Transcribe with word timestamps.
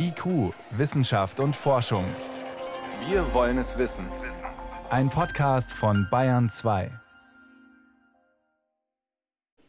IQ, 0.00 0.54
Wissenschaft 0.70 1.40
und 1.40 1.56
Forschung. 1.56 2.04
Wir 3.08 3.34
wollen 3.34 3.58
es 3.58 3.78
wissen. 3.78 4.06
Ein 4.90 5.10
Podcast 5.10 5.72
von 5.72 6.06
Bayern 6.08 6.48
2. 6.48 6.92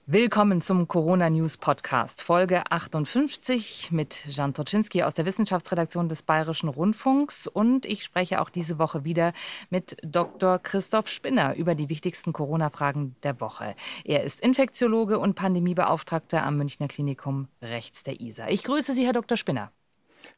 Willkommen 0.06 0.62
zum 0.62 0.88
Corona 0.88 1.32
News 1.32 1.58
Podcast, 1.58 2.22
Folge 2.22 2.62
58 2.70 3.92
mit 3.92 4.28
Jan 4.28 4.54
Toczynski 4.54 5.02
aus 5.02 5.16
der 5.16 5.26
Wissenschaftsredaktion 5.26 6.10
des 6.10 6.22
Bayerischen 6.22 6.70
Rundfunks. 6.70 7.48
Und 7.48 7.88
ich 7.88 8.04
spreche 8.04 8.40
auch 8.40 8.52
diese 8.52 8.78
Woche 8.78 9.04
wieder 9.04 9.34
mit 9.72 9.98
Dr. 10.04 10.60
Christoph 10.60 11.10
Spinner 11.10 11.56
über 11.56 11.74
die 11.74 11.90
wichtigsten 11.90 12.34
Corona-Fragen 12.34 13.16
der 13.24 13.42
Woche. 13.42 13.74
Er 14.04 14.24
ist 14.24 14.42
Infektiologe 14.42 15.18
und 15.18 15.34
Pandemiebeauftragter 15.34 16.44
am 16.44 16.58
Münchner 16.58 16.88
Klinikum 16.88 17.48
rechts 17.64 18.04
der 18.04 18.22
ISA. 18.22 18.48
Ich 18.50 18.64
grüße 18.64 18.94
Sie, 18.94 19.06
Herr 19.06 19.14
Dr. 19.14 19.36
Spinner. 19.36 19.72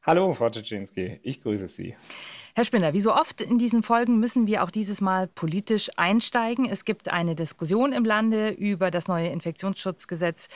Hallo, 0.03 0.33
Frau 0.33 0.49
Toczynski. 0.49 1.19
Ich 1.23 1.41
grüße 1.41 1.67
Sie. 1.67 1.95
Herr 2.53 2.65
Spinner, 2.65 2.91
wie 2.91 2.99
so 2.99 3.13
oft 3.15 3.39
in 3.39 3.57
diesen 3.57 3.81
Folgen 3.81 4.19
müssen 4.19 4.45
wir 4.45 4.61
auch 4.61 4.71
dieses 4.71 4.99
Mal 4.99 5.27
politisch 5.27 5.89
einsteigen. 5.95 6.65
Es 6.65 6.83
gibt 6.83 7.09
eine 7.09 7.33
Diskussion 7.33 7.93
im 7.93 8.03
Lande 8.03 8.49
über 8.49 8.91
das 8.91 9.07
neue 9.07 9.29
Infektionsschutzgesetz. 9.29 10.49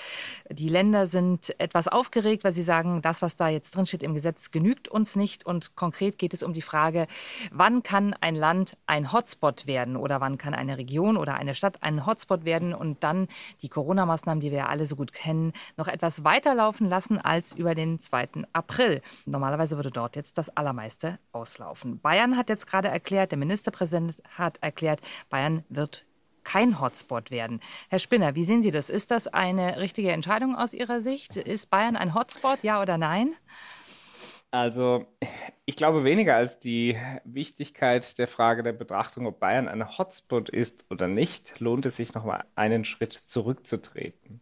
Die 0.49 0.68
Länder 0.68 1.08
sind 1.08 1.58
etwas 1.58 1.88
aufgeregt, 1.88 2.44
weil 2.44 2.52
sie 2.52 2.63
sagen, 2.63 3.02
das, 3.02 3.21
was 3.21 3.38
da 3.38 3.48
jetzt 3.48 3.77
drinsteht 3.77 4.04
im 4.04 4.13
Gesetz, 4.13 4.52
genügt 4.52 4.90
uns 4.90 5.16
nicht. 5.16 5.45
Und 5.45 5.77
konkret 5.77 6.18
geht 6.18 6.34
es 6.34 6.44
um 6.44 6.52
die 6.52 6.62
Frage, 6.62 7.08
wann 7.52 7.81
kann 7.81 8.13
ein 8.20 8.35
Land 8.35 8.76
ein 8.88 9.13
Hotspot 9.13 9.66
werden 9.66 9.96
oder 9.96 10.20
wann 10.20 10.38
kann 10.38 10.54
eine 10.54 10.77
Region 10.77 11.16
oder 11.16 11.35
eine 11.35 11.55
Stadt 11.55 11.82
ein 11.82 12.05
Hotspot 12.05 12.43
werden 12.43 12.73
und 12.73 13.05
dann 13.05 13.30
die 13.62 13.70
Corona-Maßnahmen, 13.70 14.41
die 14.41 14.52
wir 14.52 14.57
ja 14.57 14.68
alle 14.68 14.85
so 14.85 14.98
gut 14.98 15.13
kennen, 15.13 15.54
noch 15.77 15.88
etwas 15.88 16.26
weiterlaufen 16.26 16.90
lassen 16.90 17.20
als 17.20 17.54
über 17.54 17.73
den 17.73 18.02
2. 18.02 18.27
April. 18.52 19.02
Normalerweise 19.26 19.77
würde 19.77 19.91
dort 19.91 20.18
jetzt 20.18 20.38
das 20.38 20.49
Allermeiste 20.57 21.20
auslaufen 21.32 21.84
laufen. 21.85 21.99
Bayern 21.99 22.38
hat 22.38 22.49
jetzt 22.49 22.68
gerade 22.68 22.87
erklärt, 22.87 23.32
der 23.32 23.40
Ministerpräsident 23.40 24.21
hat 24.37 24.57
erklärt, 24.62 25.01
Bayern 25.29 25.63
wird 25.70 26.05
kein 26.43 26.79
Hotspot 26.79 27.32
werden. 27.32 27.60
Herr 27.90 27.99
Spinner, 27.99 28.35
wie 28.35 28.43
sehen 28.43 28.62
Sie 28.62 28.71
das? 28.71 28.90
Ist 28.90 29.10
das 29.10 29.27
eine 29.27 29.79
richtige 29.79 30.12
Entscheidung 30.12 30.55
aus 30.55 30.73
Ihrer 30.73 31.01
Sicht? 31.01 31.37
Ist 31.37 31.70
Bayern 31.70 31.95
ein 31.95 32.13
Hotspot, 32.13 32.63
ja 32.63 32.82
oder 32.82 32.98
nein? 32.98 33.34
Also, 34.51 35.05
ich 35.65 35.76
glaube 35.76 36.04
weniger 36.04 36.35
als 36.35 36.60
die 36.60 36.98
Wichtigkeit 37.26 38.17
der 38.20 38.27
Frage 38.27 38.63
der 38.63 38.73
Betrachtung, 38.73 39.26
ob 39.26 39.40
Bayern 39.40 39.67
ein 39.67 39.98
Hotspot 39.98 40.49
ist 40.49 40.85
oder 40.90 41.07
nicht, 41.07 41.60
lohnt 41.60 41.85
es 41.88 41.98
sich 41.98 42.13
noch 42.13 42.23
mal 42.23 42.45
einen 42.55 42.85
Schritt 42.85 43.13
zurückzutreten. 43.13 44.40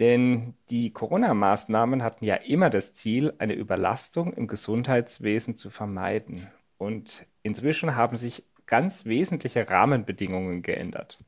Denn 0.00 0.54
die 0.68 0.92
Corona-Maßnahmen 0.92 2.02
hatten 2.02 2.24
ja 2.24 2.34
immer 2.34 2.70
das 2.70 2.92
Ziel, 2.92 3.34
eine 3.38 3.54
Überlastung 3.54 4.32
im 4.32 4.46
Gesundheitswesen 4.46 5.54
zu 5.54 5.70
vermeiden. 5.70 6.48
Und 6.80 7.26
inzwischen 7.42 7.94
haben 7.94 8.16
sich 8.16 8.42
ganz 8.64 9.04
wesentliche 9.04 9.68
Rahmenbedingungen 9.68 10.62
geändert. 10.62 11.18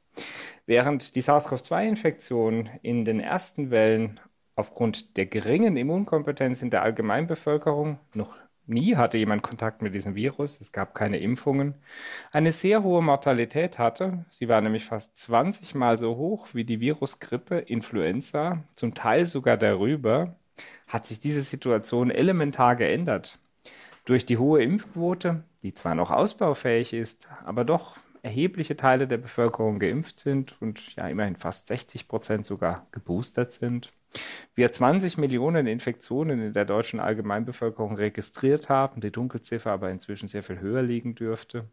Während 0.65 1.15
die 1.15 1.21
SARS-CoV-2-Infektion 1.21 2.71
in 2.81 3.05
den 3.05 3.21
ersten 3.21 3.71
Wellen 3.71 4.19
aufgrund 4.57 5.19
der 5.19 5.27
geringen 5.27 5.77
Immunkompetenz 5.77 6.63
in 6.63 6.71
der 6.71 6.83
Allgemeinbevölkerung 6.83 7.99
noch 8.15 8.35
nie 8.67 8.97
hatte 8.97 9.19
jemand 9.19 9.43
Kontakt 9.43 9.83
mit 9.83 9.95
diesem 9.95 10.15
Virus, 10.15 10.59
es 10.59 10.73
gab 10.73 10.95
keine 10.95 11.19
Impfungen, 11.19 11.75
eine 12.31 12.53
sehr 12.53 12.83
hohe 12.83 13.03
Mortalität 13.03 13.79
hatte. 13.79 14.25
Sie 14.31 14.49
war 14.49 14.61
nämlich 14.63 14.87
fast 14.87 15.19
20 15.19 15.75
Mal 15.75 15.99
so 15.99 16.17
hoch 16.17 16.49
wie 16.53 16.65
die 16.65 16.81
Virusgrippe 16.81 17.59
Influenza, 17.59 18.63
zum 18.73 18.95
Teil 18.95 19.27
sogar 19.27 19.59
darüber, 19.59 20.37
hat 20.87 21.05
sich 21.05 21.21
diese 21.21 21.43
Situation 21.43 22.11
elementar 22.11 22.77
geändert. 22.77 23.39
Durch 24.05 24.27
die 24.27 24.39
hohe 24.39 24.63
Impfquote, 24.63 25.45
die 25.63 25.75
zwar 25.75 25.95
noch 25.95 26.11
ausbaufähig 26.11 26.93
ist, 26.93 27.29
aber 27.45 27.65
doch 27.65 27.99
erhebliche 28.23 28.77
Teile 28.77 29.07
der 29.07 29.19
Bevölkerung 29.19 29.79
geimpft 29.79 30.19
sind 30.19 30.61
und 30.61 30.95
ja 30.97 31.09
immerhin 31.09 31.37
fast 31.37 31.67
60 31.67 32.09
Prozent 32.09 32.47
sogar 32.47 32.87
geboostert 32.93 33.53
sind. 33.53 33.93
Wir 34.55 34.71
20 34.71 35.19
Millionen 35.19 35.67
Infektionen 35.67 36.41
in 36.41 36.53
der 36.53 36.65
deutschen 36.65 37.01
Allgemeinbevölkerung 37.01 37.97
registriert 37.97 38.69
haben, 38.69 39.01
die 39.01 39.11
Dunkelziffer 39.11 39.73
aber 39.73 39.91
inzwischen 39.91 40.29
sehr 40.29 40.43
viel 40.43 40.61
höher 40.61 40.83
liegen 40.83 41.15
dürfte 41.15 41.69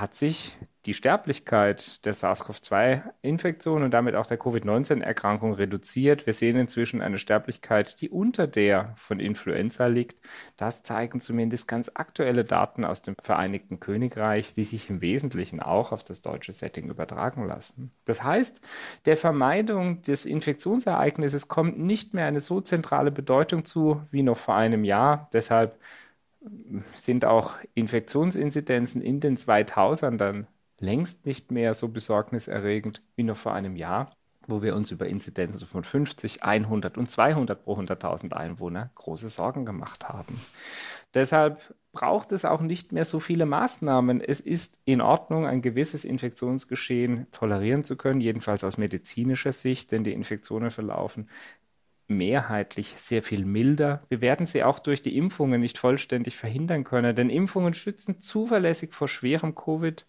hat 0.00 0.14
sich 0.14 0.56
die 0.86 0.94
Sterblichkeit 0.94 2.04
der 2.04 2.12
SARS-CoV-2-Infektion 2.12 3.82
und 3.82 3.90
damit 3.92 4.14
auch 4.14 4.26
der 4.26 4.36
Covid-19-Erkrankung 4.36 5.54
reduziert. 5.54 6.26
Wir 6.26 6.34
sehen 6.34 6.56
inzwischen 6.56 7.00
eine 7.00 7.18
Sterblichkeit, 7.18 8.00
die 8.02 8.10
unter 8.10 8.46
der 8.46 8.92
von 8.96 9.18
Influenza 9.18 9.86
liegt. 9.86 10.20
Das 10.56 10.82
zeigen 10.82 11.20
zumindest 11.20 11.68
ganz 11.68 11.90
aktuelle 11.94 12.44
Daten 12.44 12.84
aus 12.84 13.00
dem 13.00 13.14
Vereinigten 13.20 13.80
Königreich, 13.80 14.52
die 14.52 14.64
sich 14.64 14.90
im 14.90 15.00
Wesentlichen 15.00 15.60
auch 15.60 15.92
auf 15.92 16.02
das 16.02 16.20
deutsche 16.20 16.52
Setting 16.52 16.90
übertragen 16.90 17.46
lassen. 17.46 17.90
Das 18.04 18.22
heißt, 18.22 18.60
der 19.06 19.16
Vermeidung 19.16 20.02
des 20.02 20.26
Infektionsereignisses 20.26 21.48
kommt 21.48 21.78
nicht 21.78 22.12
mehr 22.12 22.26
eine 22.26 22.40
so 22.40 22.60
zentrale 22.60 23.10
Bedeutung 23.10 23.64
zu 23.64 24.02
wie 24.10 24.22
noch 24.22 24.36
vor 24.36 24.56
einem 24.56 24.84
Jahr. 24.84 25.30
Deshalb 25.32 25.78
sind 26.94 27.24
auch 27.24 27.54
Infektionsinzidenzen 27.74 29.00
in 29.00 29.20
den 29.20 29.36
2000ern 29.36 30.46
längst 30.78 31.26
nicht 31.26 31.50
mehr 31.50 31.74
so 31.74 31.88
besorgniserregend 31.88 33.02
wie 33.16 33.22
noch 33.22 33.36
vor 33.36 33.54
einem 33.54 33.76
Jahr, 33.76 34.16
wo 34.46 34.62
wir 34.62 34.74
uns 34.74 34.90
über 34.90 35.06
Inzidenzen 35.06 35.66
von 35.66 35.84
50, 35.84 36.42
100 36.42 36.98
und 36.98 37.10
200 37.10 37.64
pro 37.64 37.76
100.000 37.78 38.34
Einwohner 38.34 38.90
große 38.94 39.28
Sorgen 39.28 39.64
gemacht 39.64 40.08
haben. 40.08 40.40
Deshalb 41.14 41.74
braucht 41.92 42.32
es 42.32 42.44
auch 42.44 42.60
nicht 42.60 42.92
mehr 42.92 43.04
so 43.04 43.20
viele 43.20 43.46
Maßnahmen. 43.46 44.20
Es 44.20 44.40
ist 44.40 44.80
in 44.84 45.00
Ordnung, 45.00 45.46
ein 45.46 45.62
gewisses 45.62 46.04
Infektionsgeschehen 46.04 47.28
tolerieren 47.30 47.84
zu 47.84 47.96
können, 47.96 48.20
jedenfalls 48.20 48.64
aus 48.64 48.76
medizinischer 48.76 49.52
Sicht, 49.52 49.92
denn 49.92 50.04
die 50.04 50.12
Infektionen 50.12 50.72
verlaufen 50.72 51.28
mehrheitlich 52.06 52.96
sehr 52.96 53.22
viel 53.22 53.44
milder. 53.44 54.02
Wir 54.08 54.20
werden 54.20 54.46
sie 54.46 54.62
auch 54.62 54.78
durch 54.78 55.02
die 55.02 55.16
Impfungen 55.16 55.60
nicht 55.60 55.78
vollständig 55.78 56.36
verhindern 56.36 56.84
können, 56.84 57.14
denn 57.14 57.30
Impfungen 57.30 57.74
schützen 57.74 58.20
zuverlässig 58.20 58.92
vor 58.92 59.08
schwerem 59.08 59.54
Covid, 59.54 60.06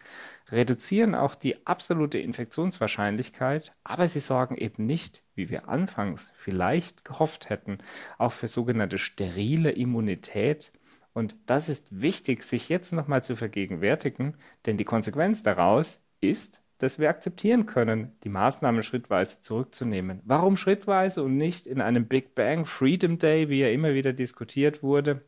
reduzieren 0.51 1.15
auch 1.15 1.35
die 1.35 1.65
absolute 1.65 2.19
Infektionswahrscheinlichkeit, 2.19 3.73
aber 3.83 4.07
sie 4.07 4.19
sorgen 4.19 4.55
eben 4.57 4.85
nicht, 4.85 5.23
wie 5.35 5.49
wir 5.49 5.69
anfangs 5.69 6.31
vielleicht 6.35 7.05
gehofft 7.05 7.49
hätten, 7.49 7.79
auch 8.17 8.31
für 8.31 8.47
sogenannte 8.47 8.97
sterile 8.97 9.71
Immunität. 9.71 10.71
Und 11.13 11.37
das 11.45 11.69
ist 11.69 12.01
wichtig, 12.01 12.43
sich 12.43 12.67
jetzt 12.67 12.91
nochmal 12.91 13.23
zu 13.23 13.35
vergegenwärtigen, 13.35 14.35
denn 14.65 14.77
die 14.77 14.83
Konsequenz 14.83 15.43
daraus 15.43 16.01
ist, 16.19 16.64
dass 16.77 16.99
wir 16.99 17.09
akzeptieren 17.09 17.65
können, 17.65 18.11
die 18.23 18.29
Maßnahmen 18.29 18.83
schrittweise 18.83 19.39
zurückzunehmen. 19.39 20.21
Warum 20.25 20.57
schrittweise 20.57 21.23
und 21.23 21.37
nicht 21.37 21.67
in 21.67 21.81
einem 21.81 22.07
Big 22.07 22.35
Bang 22.35 22.65
Freedom 22.65 23.17
Day, 23.17 23.49
wie 23.49 23.61
er 23.61 23.73
immer 23.73 23.93
wieder 23.93 24.13
diskutiert 24.13 24.83
wurde? 24.83 25.21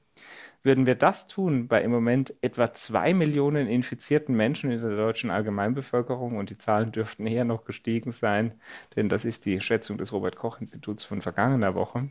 Würden 0.63 0.85
wir 0.85 0.95
das 0.95 1.27
tun 1.27 1.67
bei 1.67 1.81
im 1.81 1.91
Moment 1.91 2.33
etwa 2.41 2.73
zwei 2.73 3.13
Millionen 3.13 3.67
infizierten 3.67 4.35
Menschen 4.35 4.71
in 4.71 4.81
der 4.81 4.97
deutschen 4.97 5.29
Allgemeinbevölkerung 5.29 6.35
und 6.35 6.49
die 6.49 6.57
Zahlen 6.57 6.91
dürften 6.91 7.25
eher 7.27 7.45
noch 7.45 7.63
gestiegen 7.63 8.11
sein, 8.11 8.59
denn 8.95 9.07
das 9.07 9.23
ist 9.23 9.45
die 9.45 9.61
Schätzung 9.61 9.97
des 9.97 10.11
Robert 10.11 10.35
Koch 10.35 10.59
Instituts 10.59 11.03
von 11.03 11.21
vergangener 11.21 11.75
Woche, 11.75 12.09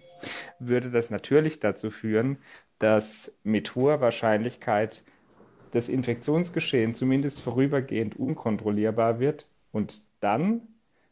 würde 0.58 0.90
das 0.90 1.10
natürlich 1.10 1.60
dazu 1.60 1.90
führen, 1.90 2.38
dass 2.78 3.36
mit 3.42 3.74
hoher 3.74 4.00
Wahrscheinlichkeit 4.00 5.04
das 5.76 5.88
Infektionsgeschehen 5.88 6.94
zumindest 6.94 7.40
vorübergehend 7.40 8.16
unkontrollierbar 8.16 9.20
wird 9.20 9.46
und 9.72 10.02
dann 10.20 10.62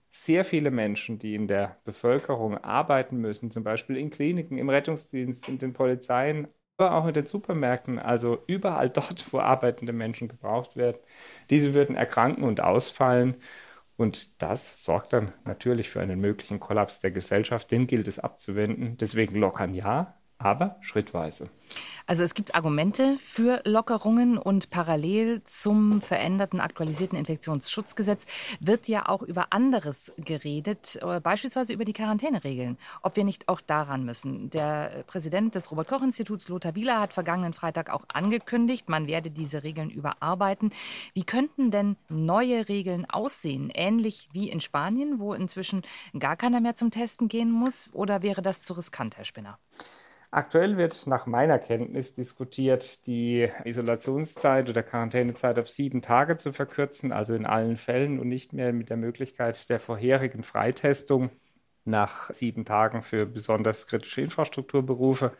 sehr 0.08 0.44
viele 0.44 0.70
Menschen, 0.70 1.18
die 1.18 1.34
in 1.34 1.48
der 1.48 1.76
Bevölkerung 1.84 2.56
arbeiten 2.58 3.18
müssen, 3.18 3.50
zum 3.50 3.64
Beispiel 3.64 3.96
in 3.96 4.10
Kliniken, 4.10 4.58
im 4.58 4.70
Rettungsdienst, 4.70 5.48
in 5.48 5.58
den 5.58 5.72
Polizeien, 5.72 6.48
aber 6.76 6.94
auch 6.94 7.06
in 7.06 7.12
den 7.12 7.26
Supermärkten, 7.26 7.98
also 7.98 8.42
überall 8.46 8.88
dort, 8.90 9.32
wo 9.32 9.40
arbeitende 9.40 9.92
Menschen 9.92 10.28
gebraucht 10.28 10.76
werden, 10.76 10.98
diese 11.50 11.74
würden 11.74 11.96
erkranken 11.96 12.44
und 12.44 12.60
ausfallen. 12.60 13.36
Und 13.96 14.42
das 14.42 14.84
sorgt 14.84 15.12
dann 15.12 15.32
natürlich 15.44 15.90
für 15.90 16.00
einen 16.00 16.20
möglichen 16.20 16.58
Kollaps 16.58 17.00
der 17.00 17.10
Gesellschaft. 17.10 17.70
Den 17.70 17.86
gilt 17.86 18.08
es 18.08 18.18
abzuwenden. 18.18 18.96
Deswegen 18.96 19.36
lockern 19.38 19.74
ja, 19.74 20.14
aber 20.44 20.76
schrittweise. 20.80 21.48
Also 22.06 22.22
es 22.22 22.34
gibt 22.34 22.54
Argumente 22.54 23.16
für 23.18 23.62
Lockerungen 23.64 24.36
und 24.36 24.68
parallel 24.68 25.42
zum 25.44 26.02
veränderten, 26.02 26.60
aktualisierten 26.60 27.16
Infektionsschutzgesetz 27.16 28.26
wird 28.60 28.86
ja 28.86 29.08
auch 29.08 29.22
über 29.22 29.54
anderes 29.54 30.12
geredet, 30.18 30.98
äh, 31.02 31.20
beispielsweise 31.20 31.72
über 31.72 31.86
die 31.86 31.94
Quarantäneregeln, 31.94 32.76
ob 33.00 33.16
wir 33.16 33.24
nicht 33.24 33.48
auch 33.48 33.62
daran 33.62 34.04
müssen. 34.04 34.50
Der 34.50 35.04
Präsident 35.06 35.54
des 35.54 35.70
Robert-Koch-Instituts, 35.70 36.48
Lothar 36.48 36.74
Wieler, 36.74 37.00
hat 37.00 37.14
vergangenen 37.14 37.54
Freitag 37.54 37.88
auch 37.88 38.04
angekündigt, 38.12 38.90
man 38.90 39.06
werde 39.06 39.30
diese 39.30 39.62
Regeln 39.62 39.88
überarbeiten. 39.88 40.70
Wie 41.14 41.24
könnten 41.24 41.70
denn 41.70 41.96
neue 42.10 42.68
Regeln 42.68 43.08
aussehen? 43.08 43.70
Ähnlich 43.74 44.28
wie 44.32 44.50
in 44.50 44.60
Spanien, 44.60 45.18
wo 45.20 45.32
inzwischen 45.32 45.80
gar 46.18 46.36
keiner 46.36 46.60
mehr 46.60 46.74
zum 46.74 46.90
Testen 46.90 47.28
gehen 47.28 47.50
muss? 47.50 47.88
Oder 47.94 48.20
wäre 48.20 48.42
das 48.42 48.62
zu 48.62 48.74
riskant, 48.74 49.16
Herr 49.16 49.24
Spinner? 49.24 49.58
Aktuell 50.34 50.76
wird 50.76 51.06
nach 51.06 51.26
meiner 51.26 51.60
Kenntnis 51.60 52.12
diskutiert, 52.12 53.06
die 53.06 53.48
Isolationszeit 53.62 54.68
oder 54.68 54.82
Quarantänezeit 54.82 55.60
auf 55.60 55.70
sieben 55.70 56.02
Tage 56.02 56.36
zu 56.36 56.52
verkürzen, 56.52 57.12
also 57.12 57.34
in 57.36 57.46
allen 57.46 57.76
Fällen 57.76 58.18
und 58.18 58.30
nicht 58.30 58.52
mehr 58.52 58.72
mit 58.72 58.90
der 58.90 58.96
Möglichkeit 58.96 59.70
der 59.70 59.78
vorherigen 59.78 60.42
Freitestung 60.42 61.30
nach 61.84 62.32
sieben 62.32 62.64
Tagen 62.64 63.02
für 63.02 63.26
besonders 63.26 63.86
kritische 63.86 64.22
Infrastrukturberufe. 64.22 65.36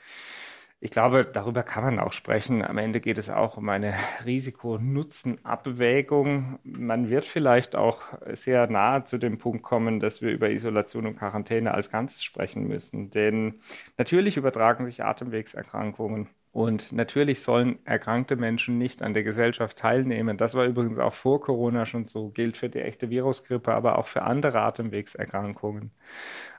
Ich 0.80 0.90
glaube, 0.90 1.24
darüber 1.24 1.62
kann 1.62 1.84
man 1.84 1.98
auch 1.98 2.12
sprechen. 2.12 2.62
Am 2.62 2.76
Ende 2.76 3.00
geht 3.00 3.16
es 3.16 3.30
auch 3.30 3.56
um 3.56 3.70
eine 3.70 3.94
Risiko-Nutzen-Abwägung. 4.26 6.58
Man 6.62 7.08
wird 7.08 7.24
vielleicht 7.24 7.74
auch 7.74 8.02
sehr 8.32 8.66
nahe 8.66 9.04
zu 9.04 9.16
dem 9.18 9.38
Punkt 9.38 9.62
kommen, 9.62 9.98
dass 9.98 10.20
wir 10.20 10.30
über 10.30 10.50
Isolation 10.50 11.06
und 11.06 11.16
Quarantäne 11.16 11.72
als 11.72 11.90
Ganzes 11.90 12.22
sprechen 12.22 12.68
müssen. 12.68 13.08
Denn 13.10 13.60
natürlich 13.96 14.36
übertragen 14.36 14.84
sich 14.84 15.02
Atemwegserkrankungen 15.02 16.28
und 16.54 16.92
natürlich 16.92 17.42
sollen 17.42 17.84
erkrankte 17.84 18.36
Menschen 18.36 18.78
nicht 18.78 19.02
an 19.02 19.12
der 19.12 19.24
Gesellschaft 19.24 19.76
teilnehmen. 19.76 20.36
Das 20.36 20.54
war 20.54 20.66
übrigens 20.66 21.00
auch 21.00 21.12
vor 21.12 21.40
Corona 21.40 21.84
schon 21.84 22.04
so, 22.04 22.28
gilt 22.28 22.56
für 22.56 22.68
die 22.68 22.78
echte 22.78 23.10
Virusgrippe, 23.10 23.74
aber 23.74 23.98
auch 23.98 24.06
für 24.06 24.22
andere 24.22 24.60
Atemwegserkrankungen. 24.60 25.90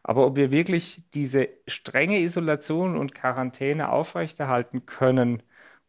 Aber 0.04 0.28
ob 0.28 0.36
wir 0.36 0.52
wirklich 0.52 1.02
diese 1.14 1.48
strenge 1.66 2.20
Isolation 2.20 2.98
und 2.98 3.16
Quarantäne 3.16 3.88
aufrechterhalten 3.88 4.86
können, 4.86 5.42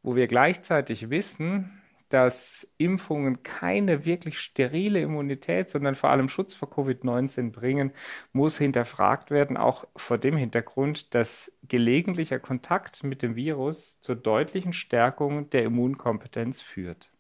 wo 0.05 0.15
wir 0.15 0.29
gleichzeitig 0.29 1.11
wissen, 1.11 1.83
dass 2.09 2.73
Impfungen 2.79 3.43
keine 3.43 4.05
wirklich 4.05 4.39
sterile 4.39 5.01
Immunität, 5.01 5.69
sondern 5.71 5.95
vor 5.95 6.11
allem 6.11 6.29
Schutz 6.29 6.55
vor 6.55 6.69
Covid-19 6.69 7.53
bringen, 7.53 7.93
muss 8.33 8.59
hinterfragt 8.59 9.31
werden, 9.31 9.57
auch 9.57 9.87
vor 9.97 10.19
dem 10.19 10.37
Hintergrund, 10.37 11.15
dass 11.15 11.53
gelegentlicher 11.69 12.39
Kontakt 12.39 13.03
mit 13.05 13.23
dem 13.23 13.35
Virus 13.37 14.01
zur 14.01 14.17
deutlichen 14.17 14.73
Stärkung 14.73 15.51
der 15.51 15.65
Immunkompetenz 15.65 16.61
führt. 16.61 17.11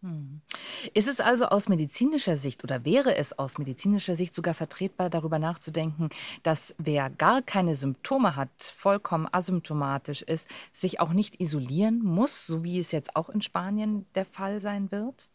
Ist 0.94 1.08
es 1.08 1.20
also 1.20 1.46
aus 1.46 1.68
medizinischer 1.68 2.36
Sicht 2.36 2.62
oder 2.62 2.84
wäre 2.84 3.16
es 3.16 3.38
aus 3.38 3.58
medizinischer 3.58 4.14
Sicht 4.14 4.34
sogar 4.34 4.54
vertretbar, 4.54 5.10
darüber 5.10 5.38
nachzudenken, 5.38 6.10
dass 6.42 6.74
wer 6.78 7.10
gar 7.10 7.42
keine 7.42 7.74
Symptome 7.74 8.36
hat, 8.36 8.50
vollkommen 8.62 9.28
asymptomatisch 9.32 10.22
ist, 10.22 10.48
sich 10.72 11.00
auch 11.00 11.12
nicht 11.12 11.40
isolieren 11.40 12.02
muss, 12.02 12.46
so 12.46 12.62
wie 12.62 12.78
es 12.78 12.92
jetzt 12.92 13.16
auch 13.16 13.28
in 13.30 13.40
Spanien 13.40 14.06
der 14.14 14.26
Fall 14.26 14.60
sein 14.60 14.90
wird? 14.92 15.28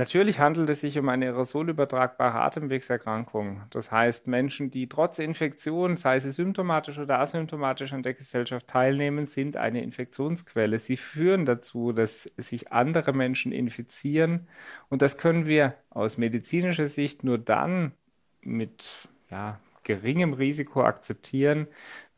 Natürlich 0.00 0.38
handelt 0.38 0.70
es 0.70 0.80
sich 0.80 0.98
um 0.98 1.10
eine 1.10 1.26
aerosolübertragbare 1.26 2.40
Atemwegserkrankung. 2.40 3.64
Das 3.68 3.92
heißt, 3.92 4.28
Menschen, 4.28 4.70
die 4.70 4.88
trotz 4.88 5.18
Infektion, 5.18 5.98
sei 5.98 6.18
sie 6.20 6.30
symptomatisch 6.30 6.98
oder 6.98 7.18
asymptomatisch 7.18 7.92
an 7.92 8.02
der 8.02 8.14
Gesellschaft 8.14 8.66
teilnehmen, 8.66 9.26
sind 9.26 9.58
eine 9.58 9.82
Infektionsquelle. 9.82 10.78
Sie 10.78 10.96
führen 10.96 11.44
dazu, 11.44 11.92
dass 11.92 12.22
sich 12.38 12.72
andere 12.72 13.12
Menschen 13.12 13.52
infizieren. 13.52 14.48
Und 14.88 15.02
das 15.02 15.18
können 15.18 15.44
wir 15.44 15.74
aus 15.90 16.16
medizinischer 16.16 16.86
Sicht 16.86 17.22
nur 17.22 17.36
dann 17.36 17.92
mit 18.40 19.06
ja, 19.30 19.60
geringem 19.82 20.32
Risiko 20.32 20.82
akzeptieren, 20.82 21.66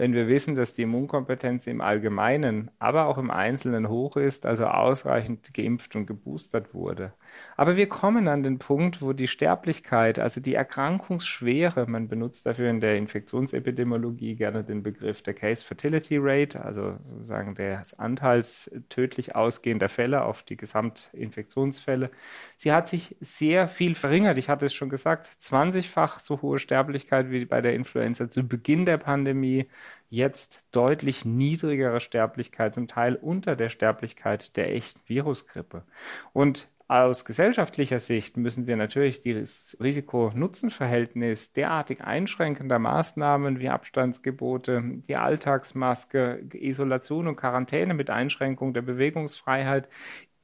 wenn 0.02 0.14
wir 0.14 0.26
wissen, 0.26 0.56
dass 0.56 0.72
die 0.72 0.82
Immunkompetenz 0.82 1.68
im 1.68 1.80
Allgemeinen, 1.80 2.72
aber 2.80 3.06
auch 3.06 3.18
im 3.18 3.30
Einzelnen 3.30 3.88
hoch 3.88 4.16
ist, 4.16 4.46
also 4.46 4.66
ausreichend 4.66 5.54
geimpft 5.54 5.94
und 5.94 6.06
geboostert 6.06 6.74
wurde. 6.74 7.12
Aber 7.56 7.76
wir 7.76 7.88
kommen 7.88 8.26
an 8.26 8.42
den 8.42 8.58
Punkt, 8.58 9.00
wo 9.00 9.12
die 9.12 9.28
Sterblichkeit, 9.28 10.18
also 10.18 10.40
die 10.40 10.54
Erkrankungsschwere, 10.54 11.86
man 11.86 12.08
benutzt 12.08 12.44
dafür 12.46 12.68
in 12.68 12.80
der 12.80 12.96
Infektionsepidemiologie 12.96 14.34
gerne 14.34 14.64
den 14.64 14.82
Begriff 14.82 15.22
der 15.22 15.34
Case 15.34 15.64
Fertility 15.64 16.18
Rate, 16.20 16.64
also 16.64 16.96
sozusagen 17.04 17.54
des 17.54 17.96
Anteils 17.96 18.72
tödlich 18.88 19.36
ausgehender 19.36 19.88
Fälle 19.88 20.24
auf 20.24 20.42
die 20.42 20.56
Gesamtinfektionsfälle. 20.56 22.10
Sie 22.56 22.72
hat 22.72 22.88
sich 22.88 23.16
sehr 23.20 23.68
viel 23.68 23.94
verringert. 23.94 24.36
Ich 24.36 24.48
hatte 24.48 24.66
es 24.66 24.74
schon 24.74 24.88
gesagt, 24.88 25.26
20-fach 25.26 26.18
so 26.18 26.42
hohe 26.42 26.58
Sterblichkeit 26.58 27.30
wie 27.30 27.44
bei 27.44 27.60
der 27.60 27.76
Influenza 27.76 28.28
zu 28.28 28.42
Beginn 28.48 28.84
der 28.84 28.98
Pandemie 28.98 29.68
jetzt 30.10 30.66
deutlich 30.72 31.24
niedrigere 31.24 32.00
Sterblichkeit, 32.00 32.74
zum 32.74 32.88
Teil 32.88 33.16
unter 33.16 33.56
der 33.56 33.68
Sterblichkeit 33.68 34.56
der 34.56 34.74
echten 34.74 35.00
Virusgrippe. 35.06 35.84
Und 36.32 36.68
aus 36.88 37.24
gesellschaftlicher 37.24 37.98
Sicht 38.00 38.36
müssen 38.36 38.66
wir 38.66 38.76
natürlich 38.76 39.22
das 39.22 39.78
Risiko-Nutzen-Verhältnis 39.80 41.54
derartig 41.54 42.04
einschränkender 42.04 42.78
Maßnahmen 42.78 43.60
wie 43.60 43.70
Abstandsgebote, 43.70 45.00
die 45.08 45.16
Alltagsmaske, 45.16 46.44
Isolation 46.52 47.28
und 47.28 47.36
Quarantäne 47.36 47.94
mit 47.94 48.10
Einschränkung 48.10 48.74
der 48.74 48.82
Bewegungsfreiheit 48.82 49.88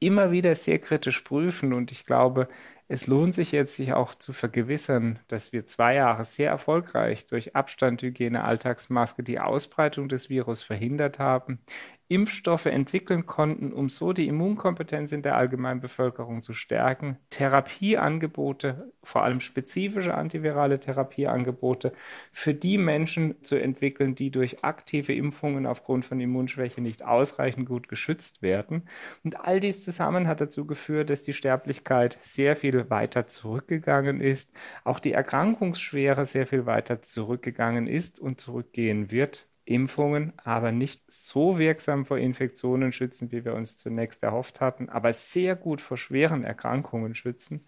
immer 0.01 0.31
wieder 0.31 0.55
sehr 0.55 0.79
kritisch 0.79 1.21
prüfen. 1.21 1.75
Und 1.75 1.93
ich 1.93 2.07
glaube, 2.07 2.49
es 2.89 3.07
lohnt 3.07 3.35
sich 3.35 3.53
jetzt, 3.53 3.77
sich 3.77 3.93
auch 3.93 4.15
zu 4.15 4.33
vergewissern, 4.33 5.19
dass 5.29 5.53
wir 5.53 5.67
zwei 5.67 5.95
Jahre 5.95 6.25
sehr 6.25 6.51
erfolgreich 6.51 7.27
durch 7.27 7.55
Abstand, 7.55 8.03
Hygiene, 8.03 8.45
Alltagsmaske 8.45 9.23
die 9.23 9.41
Ausbreitung 9.41 10.09
des 10.09 10.31
Virus 10.31 10.63
verhindert 10.63 11.19
haben. 11.19 11.61
Impfstoffe 12.11 12.67
entwickeln 12.67 13.27
konnten, 13.27 13.73
um 13.73 13.91
so 13.91 14.15
die 14.15 14.29
Immunkompetenz 14.29 15.13
in 15.13 15.21
der 15.21 15.37
allgemeinen 15.37 15.81
Bevölkerung 15.81 16.41
zu 16.41 16.55
stärken, 16.55 17.19
Therapieangebote, 17.29 18.93
vor 19.03 19.25
allem 19.25 19.41
spezifische 19.41 20.15
antivirale 20.15 20.81
Therapieangebote 20.81 21.93
für 22.33 22.55
die 22.55 22.79
Menschen 22.79 23.43
zu 23.43 23.57
entwickeln, 23.57 24.15
die 24.15 24.31
durch 24.31 24.65
aktive 24.65 25.13
Impfungen 25.13 25.67
aufgrund 25.67 26.07
von 26.07 26.19
Immunschwäche 26.19 26.81
nicht 26.81 27.05
ausreichend 27.05 27.69
gut 27.69 27.89
geschützt 27.89 28.41
werden. 28.41 28.89
Und 29.23 29.41
all 29.41 29.61
dies 29.61 29.85
zusammen 29.85 30.29
hat 30.29 30.41
dazu 30.41 30.67
geführt, 30.67 31.11
dass 31.11 31.23
die 31.23 31.35
Sterblichkeit 31.35 32.19
sehr 32.23 32.57
viel 32.57 32.89
weiter 32.89 33.27
zurückgegangen 33.27 34.21
ist, 34.21 34.53
auch 34.85 34.99
die 34.99 35.13
Erkrankungsschwere 35.13 36.25
sehr 36.25 36.47
viel 36.47 36.65
weiter 36.65 37.03
zurückgegangen 37.03 37.87
ist 37.87 38.19
und 38.19 38.41
zurückgehen 38.41 39.11
wird. 39.11 39.48
Impfungen 39.69 40.33
aber 40.39 40.73
nicht 40.73 41.03
so 41.13 41.59
wirksam 41.59 42.07
vor 42.07 42.19
Infektionen 42.19 42.93
schützen, 42.93 43.33
wie 43.33 43.45
wir 43.45 43.55
uns 43.55 43.77
zunächst 43.77 44.23
erhofft 44.23 44.61
hatten, 44.61 44.89
aber 44.89 45.13
sehr 45.13 45.57
gut 45.57 45.81
vor 45.81 45.97
schweren 45.99 46.45
Erkrankungen 46.45 47.15
schützen. 47.15 47.65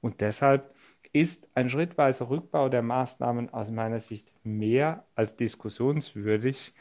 Und 0.00 0.20
deshalb 0.20 0.74
ist 1.12 1.48
ein 1.54 1.68
schrittweiser 1.68 2.30
Rückbau 2.30 2.68
der 2.68 2.82
Maßnahmen 2.82 3.50
aus 3.52 3.70
meiner 3.70 4.00
Sicht 4.00 4.32
mehr 4.44 5.06
als 5.14 5.36
diskussionswürdig 5.36 6.74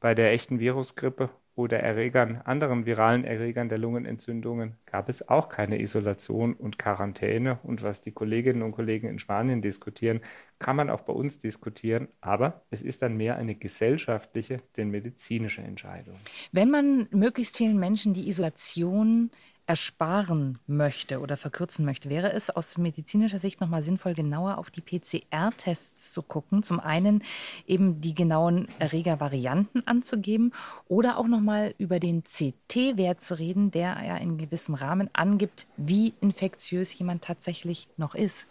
bei 0.00 0.14
der 0.14 0.32
echten 0.32 0.58
Virusgrippe 0.60 1.30
oder 1.56 1.80
Erregern, 1.80 2.42
anderen 2.44 2.84
viralen 2.84 3.24
Erregern 3.24 3.70
der 3.70 3.78
Lungenentzündungen 3.78 4.76
gab 4.84 5.08
es 5.08 5.26
auch 5.26 5.48
keine 5.48 5.80
Isolation 5.80 6.52
und 6.52 6.78
Quarantäne. 6.78 7.58
Und 7.62 7.82
was 7.82 8.02
die 8.02 8.12
Kolleginnen 8.12 8.62
und 8.62 8.72
Kollegen 8.72 9.08
in 9.08 9.18
Spanien 9.18 9.62
diskutieren, 9.62 10.20
kann 10.58 10.76
man 10.76 10.90
auch 10.90 11.00
bei 11.00 11.14
uns 11.14 11.38
diskutieren. 11.38 12.08
Aber 12.20 12.60
es 12.70 12.82
ist 12.82 13.00
dann 13.00 13.16
mehr 13.16 13.36
eine 13.36 13.54
gesellschaftliche, 13.54 14.58
denn 14.76 14.90
medizinische 14.90 15.62
Entscheidung. 15.62 16.16
Wenn 16.52 16.70
man 16.70 17.08
möglichst 17.10 17.56
vielen 17.56 17.80
Menschen 17.80 18.12
die 18.12 18.28
Isolation 18.28 19.30
ersparen 19.66 20.58
möchte 20.66 21.20
oder 21.20 21.36
verkürzen 21.36 21.84
möchte, 21.84 22.08
wäre 22.08 22.32
es 22.32 22.50
aus 22.50 22.78
medizinischer 22.78 23.38
Sicht 23.38 23.60
nochmal 23.60 23.82
sinnvoll, 23.82 24.14
genauer 24.14 24.58
auf 24.58 24.70
die 24.70 24.80
PCR-Tests 24.80 26.12
zu 26.12 26.22
gucken. 26.22 26.62
Zum 26.62 26.78
einen 26.78 27.22
eben 27.66 28.00
die 28.00 28.14
genauen 28.14 28.68
Erregervarianten 28.78 29.86
anzugeben 29.86 30.52
oder 30.88 31.18
auch 31.18 31.26
nochmal 31.26 31.74
über 31.78 31.98
den 31.98 32.22
CT-Wert 32.22 33.20
zu 33.20 33.38
reden, 33.38 33.70
der 33.70 33.96
ja 34.06 34.16
in 34.16 34.38
gewissem 34.38 34.74
Rahmen 34.74 35.10
angibt, 35.12 35.66
wie 35.76 36.14
infektiös 36.20 36.96
jemand 36.98 37.24
tatsächlich 37.24 37.88
noch 37.96 38.14
ist. 38.14 38.46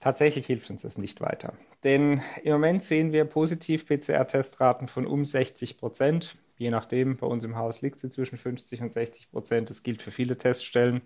Tatsächlich 0.00 0.46
hilft 0.46 0.70
uns 0.70 0.82
das 0.82 0.98
nicht 0.98 1.20
weiter. 1.20 1.54
Denn 1.84 2.22
im 2.42 2.52
Moment 2.52 2.82
sehen 2.82 3.12
wir 3.12 3.24
positiv 3.24 3.86
PCR-Testraten 3.86 4.88
von 4.88 5.06
um 5.06 5.24
60 5.24 5.78
Prozent 5.78 6.36
je 6.58 6.70
nachdem, 6.70 7.16
bei 7.16 7.26
uns 7.26 7.44
im 7.44 7.56
Haus 7.56 7.80
liegt 7.80 8.00
sie 8.00 8.10
zwischen 8.10 8.36
50 8.36 8.82
und 8.82 8.92
60 8.92 9.30
Prozent. 9.30 9.70
Das 9.70 9.82
gilt 9.82 10.02
für 10.02 10.10
viele 10.10 10.36
Teststellen. 10.36 11.02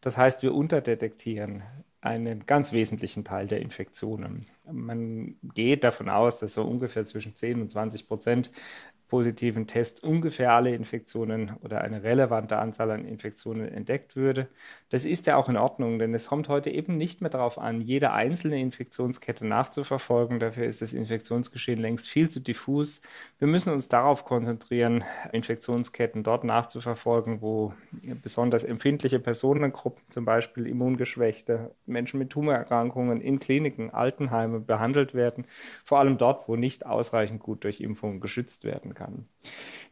Das 0.00 0.16
heißt, 0.16 0.42
wir 0.42 0.54
unterdetektieren 0.54 1.62
einen 2.00 2.46
ganz 2.46 2.72
wesentlichen 2.72 3.24
Teil 3.24 3.46
der 3.46 3.60
Infektionen. 3.60 4.46
Man 4.70 5.36
geht 5.54 5.82
davon 5.84 6.08
aus, 6.08 6.38
dass 6.38 6.54
so 6.54 6.62
ungefähr 6.62 7.04
zwischen 7.04 7.34
10 7.34 7.62
und 7.62 7.70
20 7.70 8.06
Prozent 8.06 8.50
positiven 9.08 9.66
Tests 9.66 10.00
ungefähr 10.00 10.52
alle 10.52 10.74
Infektionen 10.74 11.52
oder 11.62 11.80
eine 11.80 12.02
relevante 12.02 12.58
Anzahl 12.58 12.90
an 12.90 13.04
Infektionen 13.04 13.68
entdeckt 13.68 14.16
würde. 14.16 14.48
Das 14.90 15.04
ist 15.04 15.26
ja 15.26 15.36
auch 15.36 15.48
in 15.48 15.56
Ordnung, 15.56 15.98
denn 15.98 16.12
es 16.12 16.28
kommt 16.28 16.48
heute 16.48 16.70
eben 16.70 16.96
nicht 16.96 17.20
mehr 17.20 17.30
darauf 17.30 17.58
an, 17.58 17.80
jede 17.80 18.12
einzelne 18.12 18.60
Infektionskette 18.60 19.46
nachzuverfolgen. 19.46 20.40
Dafür 20.40 20.66
ist 20.66 20.82
das 20.82 20.92
Infektionsgeschehen 20.92 21.80
längst 21.80 22.08
viel 22.08 22.28
zu 22.28 22.40
diffus. 22.40 23.00
Wir 23.38 23.46
müssen 23.46 23.72
uns 23.72 23.88
darauf 23.88 24.24
konzentrieren, 24.24 25.04
Infektionsketten 25.32 26.24
dort 26.24 26.42
nachzuverfolgen, 26.42 27.40
wo 27.42 27.74
besonders 28.22 28.64
empfindliche 28.64 29.20
Personengruppen, 29.20 30.02
zum 30.08 30.24
Beispiel 30.24 30.66
Immungeschwächte, 30.66 31.70
Menschen 31.86 32.18
mit 32.18 32.30
Tumorerkrankungen 32.30 33.20
in 33.20 33.38
Kliniken, 33.38 33.90
Altenheime 33.90 34.58
behandelt 34.58 35.14
werden. 35.14 35.44
Vor 35.84 36.00
allem 36.00 36.18
dort, 36.18 36.48
wo 36.48 36.56
nicht 36.56 36.86
ausreichend 36.86 37.40
gut 37.40 37.62
durch 37.62 37.80
Impfungen 37.80 38.20
geschützt 38.20 38.64
werden 38.64 38.95
kann. 38.96 39.28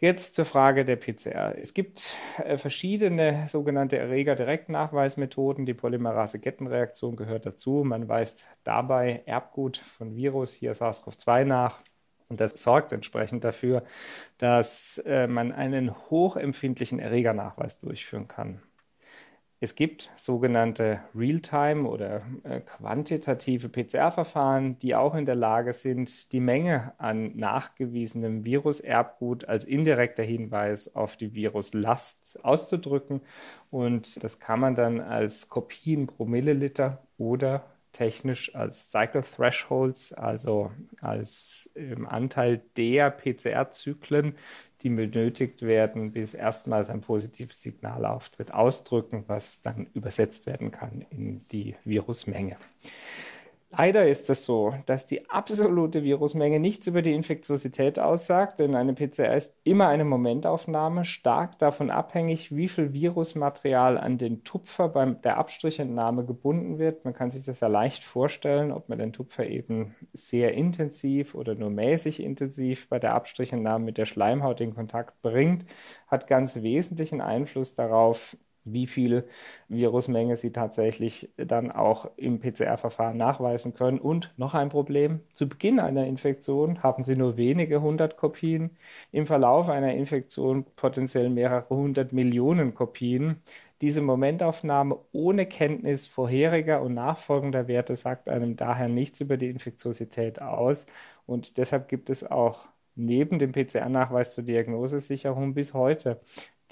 Jetzt 0.00 0.34
zur 0.34 0.44
Frage 0.44 0.84
der 0.84 0.96
PCR. 0.96 1.56
Es 1.56 1.72
gibt 1.72 2.16
äh, 2.42 2.56
verschiedene 2.56 3.46
sogenannte 3.48 3.96
Erreger-Direktnachweismethoden. 3.98 5.66
Die 5.66 5.74
Polymerase-Kettenreaktion 5.74 7.14
gehört 7.14 7.46
dazu. 7.46 7.84
Man 7.84 8.08
weist 8.08 8.46
dabei 8.64 9.22
Erbgut 9.26 9.76
von 9.76 10.16
Virus, 10.16 10.52
hier 10.52 10.74
SARS-CoV-2 10.74 11.44
nach. 11.44 11.80
Und 12.28 12.40
das 12.40 12.62
sorgt 12.62 12.92
entsprechend 12.92 13.44
dafür, 13.44 13.84
dass 14.38 14.98
äh, 15.06 15.26
man 15.26 15.52
einen 15.52 15.94
hochempfindlichen 16.10 16.98
Erregernachweis 16.98 17.78
durchführen 17.78 18.26
kann. 18.26 18.60
Es 19.60 19.74
gibt 19.74 20.10
sogenannte 20.14 21.00
Realtime 21.14 21.88
oder 21.88 22.22
äh, 22.42 22.60
quantitative 22.60 23.68
PCR-Verfahren, 23.68 24.78
die 24.80 24.94
auch 24.94 25.14
in 25.14 25.26
der 25.26 25.36
Lage 25.36 25.72
sind, 25.72 26.32
die 26.32 26.40
Menge 26.40 26.92
an 26.98 27.36
nachgewiesenem 27.36 28.44
Viruserbgut 28.44 29.46
als 29.46 29.64
indirekter 29.64 30.22
Hinweis 30.22 30.94
auf 30.94 31.16
die 31.16 31.34
Viruslast 31.34 32.44
auszudrücken. 32.44 33.20
Und 33.70 34.22
das 34.22 34.40
kann 34.40 34.60
man 34.60 34.74
dann 34.74 35.00
als 35.00 35.48
Kopien 35.48 36.08
pro 36.08 36.24
Milliliter 36.24 37.02
oder 37.16 37.73
technisch 37.94 38.54
als 38.54 38.90
Cycle 38.90 39.22
Thresholds, 39.22 40.12
also 40.12 40.72
als 41.00 41.70
ähm, 41.74 42.06
Anteil 42.06 42.60
der 42.76 43.10
PCR-Zyklen, 43.10 44.34
die 44.82 44.90
benötigt 44.90 45.62
werden, 45.62 46.12
bis 46.12 46.34
erstmals 46.34 46.90
ein 46.90 47.00
positives 47.00 47.62
Signal 47.62 48.04
auftritt, 48.04 48.52
ausdrücken, 48.52 49.24
was 49.28 49.62
dann 49.62 49.86
übersetzt 49.94 50.44
werden 50.46 50.70
kann 50.70 51.06
in 51.08 51.46
die 51.48 51.76
Virusmenge. 51.84 52.56
Leider 53.76 54.06
ist 54.06 54.30
es 54.30 54.44
so, 54.44 54.74
dass 54.86 55.04
die 55.04 55.28
absolute 55.28 56.04
Virusmenge 56.04 56.60
nichts 56.60 56.86
über 56.86 57.02
die 57.02 57.12
Infektiosität 57.12 57.98
aussagt, 57.98 58.60
denn 58.60 58.76
eine 58.76 58.94
PCR 58.94 59.34
ist 59.34 59.56
immer 59.64 59.88
eine 59.88 60.04
Momentaufnahme, 60.04 61.04
stark 61.04 61.58
davon 61.58 61.90
abhängig, 61.90 62.54
wie 62.54 62.68
viel 62.68 62.92
Virusmaterial 62.92 63.98
an 63.98 64.16
den 64.16 64.44
Tupfer 64.44 64.88
bei 64.88 65.06
der 65.06 65.38
Abstrichentnahme 65.38 66.24
gebunden 66.24 66.78
wird. 66.78 67.04
Man 67.04 67.14
kann 67.14 67.30
sich 67.30 67.46
das 67.46 67.60
ja 67.60 67.66
leicht 67.68 68.04
vorstellen, 68.04 68.70
ob 68.70 68.88
man 68.88 68.98
den 68.98 69.12
Tupfer 69.12 69.46
eben 69.46 69.96
sehr 70.12 70.54
intensiv 70.54 71.34
oder 71.34 71.56
nur 71.56 71.70
mäßig 71.70 72.22
intensiv 72.22 72.88
bei 72.88 73.00
der 73.00 73.14
Abstrichentnahme 73.14 73.84
mit 73.84 73.98
der 73.98 74.06
Schleimhaut 74.06 74.60
in 74.60 74.74
Kontakt 74.74 75.20
bringt, 75.20 75.64
hat 76.06 76.28
ganz 76.28 76.62
wesentlichen 76.62 77.20
Einfluss 77.20 77.74
darauf, 77.74 78.36
wie 78.64 78.86
viel 78.86 79.24
Virusmenge 79.68 80.36
sie 80.36 80.52
tatsächlich 80.52 81.30
dann 81.36 81.70
auch 81.70 82.10
im 82.16 82.40
PCR-Verfahren 82.40 83.16
nachweisen 83.16 83.74
können. 83.74 83.98
Und 83.98 84.32
noch 84.36 84.54
ein 84.54 84.68
Problem, 84.68 85.20
zu 85.32 85.48
Beginn 85.48 85.80
einer 85.80 86.06
Infektion 86.06 86.82
haben 86.82 87.02
sie 87.02 87.16
nur 87.16 87.36
wenige 87.36 87.82
hundert 87.82 88.16
Kopien, 88.16 88.70
im 89.12 89.26
Verlauf 89.26 89.68
einer 89.68 89.94
Infektion 89.94 90.64
potenziell 90.76 91.30
mehrere 91.30 91.68
hundert 91.68 92.12
Millionen 92.12 92.74
Kopien. 92.74 93.42
Diese 93.80 94.00
Momentaufnahme 94.00 94.98
ohne 95.12 95.46
Kenntnis 95.46 96.06
vorheriger 96.06 96.80
und 96.80 96.94
nachfolgender 96.94 97.68
Werte 97.68 97.96
sagt 97.96 98.28
einem 98.28 98.56
daher 98.56 98.88
nichts 98.88 99.20
über 99.20 99.36
die 99.36 99.50
Infektiosität 99.50 100.40
aus. 100.40 100.86
Und 101.26 101.58
deshalb 101.58 101.88
gibt 101.88 102.08
es 102.08 102.24
auch 102.24 102.68
neben 102.94 103.38
dem 103.38 103.52
PCR-Nachweis 103.52 104.32
zur 104.32 104.44
Diagnosesicherung 104.44 105.54
bis 105.54 105.74
heute 105.74 106.20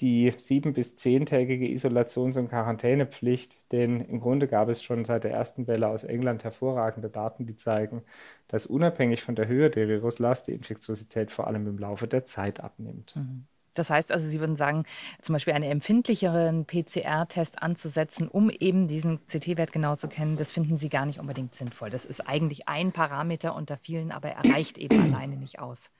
die 0.03 0.33
sieben- 0.37 0.73
bis 0.73 0.95
zehntägige 0.95 1.65
Isolations- 1.65 2.37
und 2.37 2.49
Quarantänepflicht, 2.49 3.71
denn 3.71 4.01
im 4.01 4.19
Grunde 4.19 4.49
gab 4.49 4.67
es 4.67 4.83
schon 4.83 5.05
seit 5.05 5.23
der 5.23 5.31
ersten 5.31 5.65
Welle 5.65 5.87
aus 5.87 6.03
England 6.03 6.43
hervorragende 6.43 7.09
Daten, 7.09 7.45
die 7.45 7.55
zeigen, 7.55 8.03
dass 8.49 8.65
unabhängig 8.65 9.23
von 9.23 9.35
der 9.35 9.47
Höhe 9.47 9.69
der 9.69 9.87
Viruslast 9.87 10.49
die 10.49 10.51
Infektiosität 10.51 11.31
vor 11.31 11.47
allem 11.47 11.67
im 11.67 11.77
Laufe 11.77 12.05
der 12.05 12.25
Zeit 12.25 12.59
abnimmt. 12.59 13.15
Mhm. 13.15 13.45
Das 13.75 13.89
heißt 13.89 14.11
also, 14.11 14.27
Sie 14.27 14.39
würden 14.41 14.57
sagen, 14.57 14.83
zum 15.21 15.33
Beispiel 15.33 15.53
einen 15.53 15.71
empfindlicheren 15.71 16.65
PCR-Test 16.65 17.63
anzusetzen, 17.63 18.27
um 18.27 18.49
eben 18.49 18.87
diesen 18.87 19.25
CT-Wert 19.25 19.71
genau 19.71 19.95
zu 19.95 20.09
kennen, 20.09 20.35
das 20.37 20.51
finden 20.51 20.77
Sie 20.77 20.89
gar 20.89 21.05
nicht 21.05 21.19
unbedingt 21.19 21.55
sinnvoll. 21.55 21.89
Das 21.89 22.05
ist 22.05 22.27
eigentlich 22.27 22.67
ein 22.67 22.91
Parameter 22.91 23.55
unter 23.55 23.77
vielen, 23.77 24.11
aber 24.11 24.29
er 24.29 24.53
reicht 24.53 24.77
eben 24.77 24.99
alleine 25.15 25.37
nicht 25.37 25.59
aus. 25.59 25.91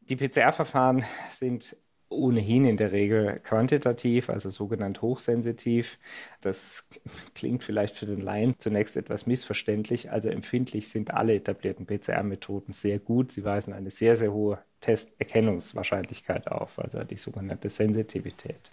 Die 0.00 0.16
PCR-Verfahren 0.16 1.04
sind 1.30 1.76
ohnehin 2.10 2.64
in 2.64 2.76
der 2.76 2.92
Regel 2.92 3.40
quantitativ, 3.40 4.28
also 4.28 4.50
sogenannt 4.50 5.00
hochsensitiv. 5.00 5.98
Das 6.40 6.88
klingt 7.34 7.64
vielleicht 7.64 7.96
für 7.96 8.06
den 8.06 8.20
Laien 8.20 8.54
zunächst 8.58 8.96
etwas 8.96 9.26
missverständlich. 9.26 10.10
Also 10.10 10.28
empfindlich 10.28 10.88
sind 10.88 11.14
alle 11.14 11.34
etablierten 11.34 11.86
PCR-Methoden 11.86 12.72
sehr 12.72 12.98
gut. 12.98 13.32
Sie 13.32 13.44
weisen 13.44 13.72
eine 13.72 13.90
sehr, 13.90 14.16
sehr 14.16 14.32
hohe 14.32 14.58
Testerkennungswahrscheinlichkeit 14.80 16.48
auf, 16.48 16.78
also 16.78 17.04
die 17.04 17.16
sogenannte 17.16 17.70
Sensitivität. 17.70 18.70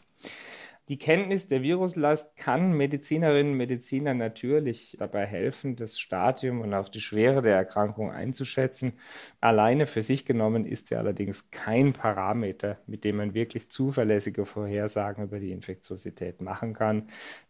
Die 0.90 0.98
Kenntnis 0.98 1.48
der 1.48 1.64
Viruslast 1.64 2.38
kann 2.38 2.72
Medizinerinnen 2.72 3.52
und 3.52 3.58
Medizinern 3.58 4.18
natürlich 4.18 4.96
dabei 4.98 5.26
helfen, 5.26 5.76
das 5.76 6.00
Stadium 6.00 6.62
und 6.62 6.74
auch 6.74 6.88
die 6.88 7.02
Schwere 7.02 7.42
der 7.42 7.58
Erkrankung 7.58 8.10
einzuschätzen. 8.10 8.94
Alleine 9.42 9.86
für 9.86 10.02
sich 10.02 10.24
genommen 10.24 10.66
ist 10.66 10.88
sie 10.88 10.96
allerdings 10.96 11.52
kein 11.52 11.92
Parameter, 11.92 12.78
mit 12.88 13.04
dem 13.04 13.18
man 13.18 13.34
wirklich 13.34 13.70
zuverlässige 13.70 14.46
Vorhersagen 14.46 15.26
über 15.26 15.42
die 15.42 15.52
Infektiosität 15.52 16.40
machen 16.40 16.74
kann. 16.74 17.08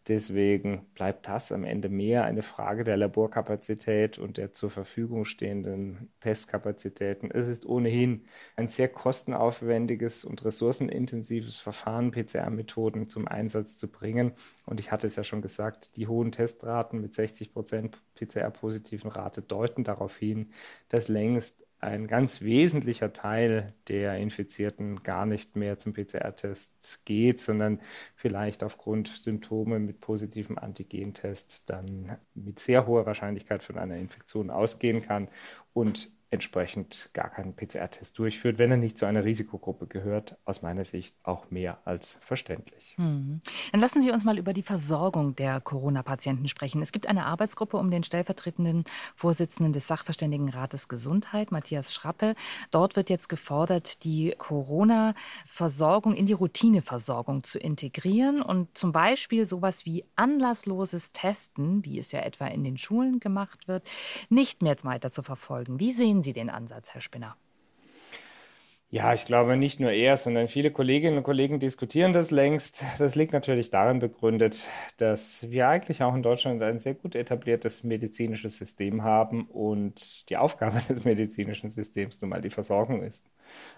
Deswegen 0.08 0.86
bleibt 0.94 1.28
das 1.28 1.52
am 1.52 1.62
Ende 1.62 1.88
mehr 1.88 2.24
eine 2.24 2.42
Frage 2.42 2.82
der 2.82 2.96
Laborkapazität 2.96 4.18
und 4.18 4.38
der 4.38 4.52
zur 4.52 4.70
Verfügung 4.70 5.24
stehenden 5.24 6.10
Testkapazitäten. 6.18 7.30
Es 7.30 7.46
ist 7.46 7.66
ohnehin 7.66 8.24
ein 8.56 8.66
sehr 8.66 8.88
kostenaufwendiges 8.88 10.24
und 10.24 10.44
ressourcenintensives 10.44 11.60
Verfahren, 11.60 12.10
PCR-Methoden 12.10 13.08
Einsatz 13.30 13.76
zu 13.76 13.88
bringen. 13.88 14.32
Und 14.66 14.80
ich 14.80 14.92
hatte 14.92 15.06
es 15.06 15.16
ja 15.16 15.24
schon 15.24 15.42
gesagt, 15.42 15.96
die 15.96 16.06
hohen 16.06 16.32
Testraten 16.32 17.00
mit 17.00 17.14
60 17.14 17.52
Prozent 17.52 17.98
PCR-positiven 18.14 19.10
Rate 19.10 19.42
deuten 19.42 19.84
darauf 19.84 20.16
hin, 20.16 20.50
dass 20.88 21.08
längst 21.08 21.64
ein 21.80 22.08
ganz 22.08 22.42
wesentlicher 22.42 23.12
Teil 23.12 23.72
der 23.86 24.16
Infizierten 24.16 25.02
gar 25.02 25.26
nicht 25.26 25.54
mehr 25.54 25.78
zum 25.78 25.92
PCR-Test 25.92 27.04
geht, 27.04 27.38
sondern 27.40 27.80
vielleicht 28.16 28.64
aufgrund 28.64 29.08
Symptome 29.08 29.78
mit 29.78 30.00
positivem 30.00 30.58
Antigentest 30.58 31.70
dann 31.70 32.18
mit 32.34 32.58
sehr 32.58 32.86
hoher 32.86 33.06
Wahrscheinlichkeit 33.06 33.62
von 33.62 33.78
einer 33.78 33.96
Infektion 33.96 34.50
ausgehen 34.50 35.02
kann 35.02 35.28
und 35.72 36.10
entsprechend 36.30 37.10
gar 37.14 37.30
keinen 37.30 37.54
PCR-Test 37.54 38.18
durchführt, 38.18 38.58
wenn 38.58 38.70
er 38.70 38.76
nicht 38.76 38.98
zu 38.98 39.06
einer 39.06 39.24
Risikogruppe 39.24 39.86
gehört, 39.86 40.36
aus 40.44 40.62
meiner 40.62 40.84
Sicht 40.84 41.16
auch 41.22 41.50
mehr 41.50 41.78
als 41.84 42.18
verständlich. 42.22 42.94
Hm. 42.96 43.40
Dann 43.72 43.80
lassen 43.80 44.02
Sie 44.02 44.10
uns 44.10 44.24
mal 44.24 44.38
über 44.38 44.52
die 44.52 44.62
Versorgung 44.62 45.34
der 45.36 45.60
Corona-Patienten 45.60 46.48
sprechen. 46.48 46.82
Es 46.82 46.92
gibt 46.92 47.06
eine 47.06 47.26
Arbeitsgruppe 47.26 47.76
um 47.76 47.90
den 47.90 48.02
stellvertretenden 48.02 48.84
Vorsitzenden 49.14 49.72
des 49.72 49.86
Sachverständigenrates 49.86 50.88
Gesundheit, 50.88 51.50
Matthias 51.50 51.94
Schrappe. 51.94 52.34
Dort 52.70 52.96
wird 52.96 53.10
jetzt 53.10 53.28
gefordert, 53.28 54.04
die 54.04 54.34
Corona-Versorgung 54.36 56.14
in 56.14 56.26
die 56.26 56.34
Routineversorgung 56.34 57.42
zu 57.42 57.58
integrieren 57.58 58.42
und 58.42 58.76
zum 58.76 58.92
Beispiel 58.92 59.46
sowas 59.46 59.86
wie 59.86 60.04
anlassloses 60.16 61.10
Testen, 61.10 61.84
wie 61.84 61.98
es 61.98 62.12
ja 62.12 62.20
etwa 62.20 62.46
in 62.46 62.64
den 62.64 62.76
Schulen 62.76 63.20
gemacht 63.20 63.66
wird, 63.66 63.88
nicht 64.28 64.62
mehr 64.62 64.76
weiter 64.82 65.10
zu 65.10 65.22
verfolgen. 65.22 65.80
Wie 65.80 65.92
sehen 65.92 66.17
sehen 66.18 66.22
Sie 66.24 66.32
den 66.32 66.50
Ansatz, 66.50 66.94
Herr 66.94 67.00
Spinner? 67.00 67.36
Ja, 68.90 69.12
ich 69.12 69.26
glaube 69.26 69.58
nicht 69.58 69.80
nur 69.80 69.90
er, 69.90 70.16
sondern 70.16 70.48
viele 70.48 70.70
Kolleginnen 70.70 71.18
und 71.18 71.22
Kollegen 71.22 71.58
diskutieren 71.58 72.14
das 72.14 72.30
längst. 72.30 72.82
Das 72.98 73.16
liegt 73.16 73.34
natürlich 73.34 73.68
darin 73.68 73.98
begründet, 73.98 74.64
dass 74.96 75.50
wir 75.50 75.68
eigentlich 75.68 76.02
auch 76.02 76.14
in 76.14 76.22
Deutschland 76.22 76.62
ein 76.62 76.78
sehr 76.78 76.94
gut 76.94 77.14
etabliertes 77.14 77.84
medizinisches 77.84 78.56
System 78.56 79.02
haben 79.02 79.44
und 79.48 80.30
die 80.30 80.38
Aufgabe 80.38 80.80
des 80.88 81.04
medizinischen 81.04 81.68
Systems 81.68 82.22
nun 82.22 82.30
mal 82.30 82.40
die 82.40 82.48
Versorgung 82.48 83.02
ist. 83.02 83.30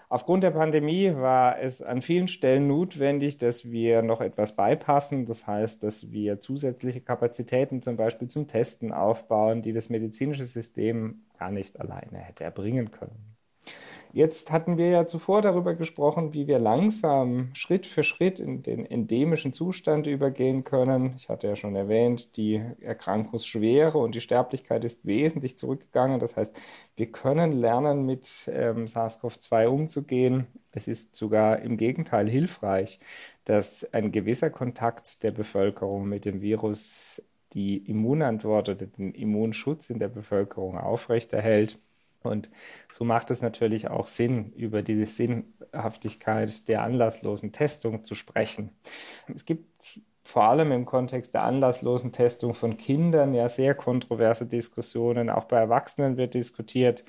Aufgrund 0.07 0.43
der 0.43 0.51
Pandemie 0.51 1.13
war 1.13 1.59
es 1.59 1.81
an 1.81 2.01
vielen 2.01 2.29
Stellen 2.29 2.67
notwendig, 2.67 3.37
dass 3.37 3.69
wir 3.69 4.03
noch 4.03 4.21
etwas 4.21 4.55
beipassen. 4.55 5.25
Das 5.25 5.45
heißt, 5.45 5.83
dass 5.83 6.13
wir 6.13 6.39
zusätzliche 6.39 7.01
Kapazitäten 7.01 7.81
zum 7.81 7.97
Beispiel 7.97 8.29
zum 8.29 8.47
Testen 8.47 8.93
aufbauen, 8.93 9.61
die 9.61 9.73
das 9.73 9.89
medizinische 9.89 10.45
System 10.45 11.25
gar 11.37 11.51
nicht 11.51 11.81
alleine 11.81 12.19
hätte 12.19 12.45
erbringen 12.45 12.91
können. 12.91 13.40
Jetzt 14.13 14.51
hatten 14.51 14.77
wir 14.77 14.89
ja 14.89 15.05
zuvor 15.05 15.41
darüber 15.41 15.73
gesprochen, 15.73 16.33
wie 16.33 16.45
wir 16.45 16.59
langsam 16.59 17.49
Schritt 17.53 17.87
für 17.87 18.03
Schritt 18.03 18.41
in 18.41 18.61
den 18.61 18.85
endemischen 18.85 19.53
Zustand 19.53 20.05
übergehen 20.05 20.65
können. 20.65 21.13
Ich 21.15 21.29
hatte 21.29 21.47
ja 21.47 21.55
schon 21.55 21.77
erwähnt, 21.77 22.35
die 22.35 22.61
Erkrankungsschwere 22.81 23.97
und 23.97 24.13
die 24.13 24.19
Sterblichkeit 24.19 24.83
ist 24.83 25.05
wesentlich 25.05 25.57
zurückgegangen. 25.57 26.19
Das 26.19 26.35
heißt, 26.35 26.59
wir 26.97 27.09
können 27.09 27.53
lernen, 27.53 28.05
mit 28.05 28.51
ähm, 28.53 28.87
SARS-CoV-2 28.87 29.67
umzugehen. 29.67 30.47
Es 30.73 30.89
ist 30.89 31.15
sogar 31.15 31.59
im 31.61 31.77
Gegenteil 31.77 32.29
hilfreich, 32.29 32.99
dass 33.45 33.93
ein 33.93 34.11
gewisser 34.11 34.49
Kontakt 34.49 35.23
der 35.23 35.31
Bevölkerung 35.31 36.09
mit 36.09 36.25
dem 36.25 36.41
Virus 36.41 37.23
die 37.53 37.77
Immunantwort 37.77 38.67
oder 38.67 38.87
den 38.87 39.13
Immunschutz 39.13 39.89
in 39.89 39.99
der 39.99 40.09
Bevölkerung 40.09 40.77
aufrechterhält. 40.77 41.79
Und 42.23 42.49
so 42.91 43.03
macht 43.03 43.31
es 43.31 43.41
natürlich 43.41 43.89
auch 43.89 44.07
Sinn, 44.07 44.53
über 44.53 44.81
diese 44.83 45.05
Sinnhaftigkeit 45.05 46.67
der 46.67 46.83
anlasslosen 46.83 47.51
Testung 47.51 48.03
zu 48.03 48.15
sprechen. 48.15 48.71
Es 49.33 49.45
gibt 49.45 49.65
vor 50.23 50.43
allem 50.43 50.71
im 50.71 50.85
Kontext 50.85 51.33
der 51.33 51.43
anlasslosen 51.43 52.11
Testung 52.11 52.53
von 52.53 52.77
Kindern 52.77 53.33
ja 53.33 53.49
sehr 53.49 53.75
kontroverse 53.75 54.45
Diskussionen. 54.45 55.29
Auch 55.29 55.45
bei 55.45 55.57
Erwachsenen 55.57 56.17
wird 56.17 56.35
diskutiert. 56.35 57.03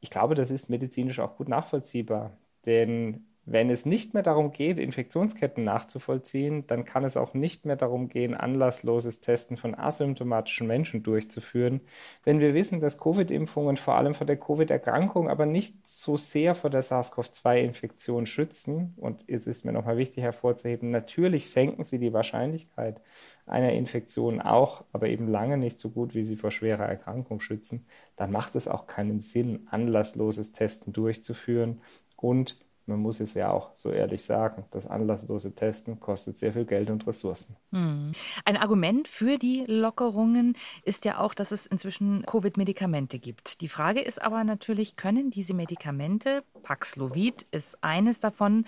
Ich 0.00 0.10
glaube, 0.10 0.34
das 0.34 0.50
ist 0.50 0.70
medizinisch 0.70 1.20
auch 1.20 1.36
gut 1.36 1.48
nachvollziehbar, 1.48 2.36
denn 2.66 3.26
wenn 3.46 3.68
es 3.68 3.84
nicht 3.84 4.14
mehr 4.14 4.22
darum 4.22 4.52
geht, 4.52 4.78
Infektionsketten 4.78 5.64
nachzuvollziehen, 5.64 6.66
dann 6.66 6.84
kann 6.84 7.04
es 7.04 7.16
auch 7.16 7.34
nicht 7.34 7.66
mehr 7.66 7.76
darum 7.76 8.08
gehen, 8.08 8.34
anlassloses 8.34 9.20
Testen 9.20 9.56
von 9.58 9.74
asymptomatischen 9.74 10.66
Menschen 10.66 11.02
durchzuführen. 11.02 11.82
Wenn 12.24 12.40
wir 12.40 12.54
wissen, 12.54 12.80
dass 12.80 12.98
Covid-Impfungen 12.98 13.76
vor 13.76 13.96
allem 13.96 14.14
vor 14.14 14.26
der 14.26 14.38
Covid-Erkrankung, 14.38 15.28
aber 15.28 15.44
nicht 15.44 15.86
so 15.86 16.16
sehr 16.16 16.54
vor 16.54 16.70
der 16.70 16.82
SARS-CoV-2-Infektion 16.82 18.24
schützen, 18.24 18.94
und 18.96 19.24
es 19.28 19.46
ist 19.46 19.64
mir 19.64 19.72
nochmal 19.72 19.98
wichtig 19.98 20.22
hervorzuheben, 20.22 20.90
natürlich 20.90 21.50
senken 21.50 21.84
sie 21.84 21.98
die 21.98 22.14
Wahrscheinlichkeit 22.14 23.00
einer 23.46 23.72
Infektion 23.72 24.40
auch, 24.40 24.84
aber 24.92 25.08
eben 25.08 25.28
lange 25.28 25.58
nicht 25.58 25.78
so 25.78 25.90
gut, 25.90 26.14
wie 26.14 26.24
sie 26.24 26.36
vor 26.36 26.50
schwerer 26.50 26.86
Erkrankung 26.86 27.40
schützen, 27.40 27.84
dann 28.16 28.30
macht 28.30 28.56
es 28.56 28.68
auch 28.68 28.86
keinen 28.86 29.20
Sinn, 29.20 29.66
anlassloses 29.70 30.52
Testen 30.52 30.94
durchzuführen 30.94 31.82
und 32.16 32.63
man 32.86 32.98
muss 32.98 33.20
es 33.20 33.34
ja 33.34 33.50
auch 33.50 33.70
so 33.74 33.90
ehrlich 33.90 34.22
sagen, 34.22 34.64
das 34.70 34.86
anlasslose 34.86 35.54
Testen 35.54 36.00
kostet 36.00 36.36
sehr 36.36 36.52
viel 36.52 36.64
Geld 36.64 36.90
und 36.90 37.06
Ressourcen. 37.06 37.56
Hm. 37.72 38.12
Ein 38.44 38.56
Argument 38.56 39.08
für 39.08 39.38
die 39.38 39.64
Lockerungen 39.66 40.56
ist 40.84 41.04
ja 41.04 41.18
auch, 41.20 41.34
dass 41.34 41.52
es 41.52 41.66
inzwischen 41.66 42.24
Covid-Medikamente 42.26 43.18
gibt. 43.18 43.60
Die 43.60 43.68
Frage 43.68 44.00
ist 44.00 44.20
aber 44.20 44.44
natürlich, 44.44 44.96
können 44.96 45.30
diese 45.30 45.54
Medikamente, 45.54 46.44
Paxlovid 46.62 47.46
ist 47.50 47.82
eines 47.82 48.20
davon, 48.20 48.64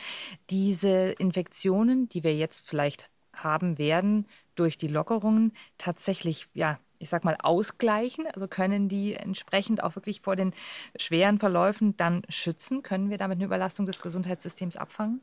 diese 0.50 1.14
Infektionen, 1.18 2.08
die 2.08 2.24
wir 2.24 2.34
jetzt 2.34 2.66
vielleicht 2.66 3.10
haben 3.34 3.78
werden, 3.78 4.26
durch 4.54 4.76
die 4.78 4.88
Lockerungen 4.88 5.52
tatsächlich 5.78 6.48
ja, 6.54 6.78
ich 6.98 7.08
sag 7.08 7.24
mal, 7.24 7.36
ausgleichen? 7.42 8.26
Also 8.34 8.48
können 8.48 8.88
die 8.88 9.14
entsprechend 9.14 9.82
auch 9.82 9.96
wirklich 9.96 10.20
vor 10.20 10.36
den 10.36 10.52
schweren 10.98 11.38
Verläufen 11.38 11.96
dann 11.96 12.22
schützen? 12.28 12.82
Können 12.82 13.10
wir 13.10 13.18
damit 13.18 13.36
eine 13.36 13.44
Überlastung 13.44 13.86
des 13.86 14.00
Gesundheitssystems 14.02 14.76
abfangen? 14.76 15.20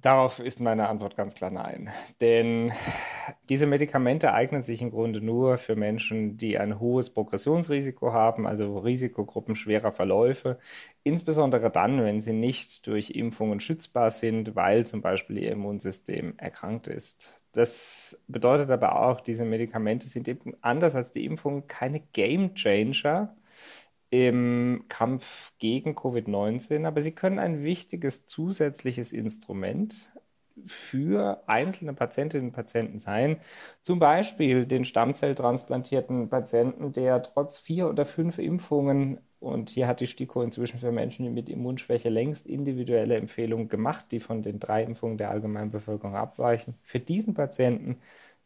Darauf 0.00 0.38
ist 0.38 0.60
meine 0.60 0.88
Antwort 0.88 1.16
ganz 1.16 1.34
klar 1.34 1.50
nein. 1.50 1.90
Denn 2.22 2.72
diese 3.50 3.66
Medikamente 3.66 4.32
eignen 4.32 4.62
sich 4.62 4.80
im 4.80 4.90
Grunde 4.90 5.20
nur 5.20 5.58
für 5.58 5.76
Menschen, 5.76 6.38
die 6.38 6.58
ein 6.58 6.80
hohes 6.80 7.10
Progressionsrisiko 7.10 8.12
haben, 8.12 8.46
also 8.46 8.78
Risikogruppen 8.78 9.54
schwerer 9.56 9.92
Verläufe, 9.92 10.58
insbesondere 11.02 11.70
dann, 11.70 12.02
wenn 12.02 12.20
sie 12.22 12.32
nicht 12.32 12.86
durch 12.86 13.10
Impfungen 13.10 13.60
schützbar 13.60 14.10
sind, 14.10 14.56
weil 14.56 14.86
zum 14.86 15.02
Beispiel 15.02 15.38
ihr 15.38 15.52
Immunsystem 15.52 16.34
erkrankt 16.38 16.88
ist. 16.88 17.34
Das 17.52 18.18
bedeutet 18.26 18.70
aber 18.70 19.00
auch, 19.00 19.20
diese 19.20 19.44
Medikamente 19.44 20.06
sind 20.06 20.28
eben 20.28 20.54
anders 20.62 20.94
als 20.94 21.12
die 21.12 21.24
Impfung 21.24 21.66
keine 21.66 22.00
Game 22.00 22.54
Changer 22.54 23.34
im 24.10 24.84
Kampf 24.88 25.52
gegen 25.58 25.94
Covid-19, 25.94 26.86
aber 26.86 27.00
sie 27.00 27.12
können 27.12 27.38
ein 27.38 27.62
wichtiges 27.62 28.26
zusätzliches 28.26 29.12
Instrument 29.12 30.10
für 30.66 31.42
einzelne 31.46 31.94
Patientinnen 31.94 32.48
und 32.48 32.52
Patienten 32.52 32.98
sein. 32.98 33.40
Zum 33.82 33.98
Beispiel 33.98 34.66
den 34.66 34.84
stammzelltransplantierten 34.84 36.28
Patienten, 36.28 36.92
der 36.92 37.22
trotz 37.22 37.58
vier 37.58 37.88
oder 37.88 38.04
fünf 38.04 38.38
Impfungen 38.38 39.20
und 39.38 39.70
hier 39.70 39.86
hat 39.88 40.00
die 40.00 40.06
STIKO 40.06 40.42
inzwischen 40.42 40.78
für 40.78 40.92
Menschen 40.92 41.32
mit 41.32 41.48
Immunschwäche 41.48 42.10
längst 42.10 42.46
individuelle 42.46 43.16
Empfehlungen 43.16 43.68
gemacht, 43.68 44.06
die 44.12 44.20
von 44.20 44.42
den 44.42 44.58
drei 44.60 44.82
Impfungen 44.84 45.16
der 45.16 45.30
allgemeinen 45.30 45.70
Bevölkerung 45.70 46.14
abweichen. 46.14 46.74
Für 46.82 47.00
diesen 47.00 47.32
Patienten 47.34 48.00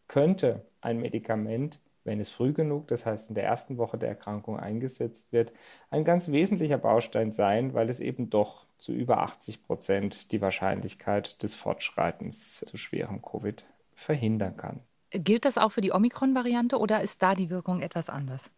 könnte 0.08 0.64
ein 0.80 1.00
Medikament, 1.00 1.80
wenn 2.04 2.20
es 2.20 2.30
früh 2.30 2.52
genug, 2.52 2.86
das 2.88 3.06
heißt 3.06 3.30
in 3.30 3.34
der 3.34 3.44
ersten 3.44 3.78
Woche 3.78 3.98
der 3.98 4.10
Erkrankung 4.10 4.58
eingesetzt 4.58 5.32
wird, 5.32 5.52
ein 5.90 6.04
ganz 6.04 6.28
wesentlicher 6.28 6.78
Baustein 6.78 7.32
sein, 7.32 7.74
weil 7.74 7.88
es 7.88 8.00
eben 8.00 8.30
doch 8.30 8.66
zu 8.76 8.92
über 8.92 9.18
80 9.18 9.62
Prozent 9.62 10.32
die 10.32 10.40
Wahrscheinlichkeit 10.40 11.42
des 11.42 11.54
Fortschreitens 11.54 12.60
zu 12.60 12.76
schwerem 12.76 13.22
Covid 13.22 13.64
verhindern 13.94 14.56
kann. 14.56 14.80
Gilt 15.10 15.44
das 15.44 15.58
auch 15.58 15.72
für 15.72 15.80
die 15.80 15.92
Omikron-Variante 15.92 16.78
oder 16.78 17.02
ist 17.02 17.22
da 17.22 17.34
die 17.34 17.48
Wirkung 17.48 17.80
etwas 17.80 18.10
anders? 18.10 18.50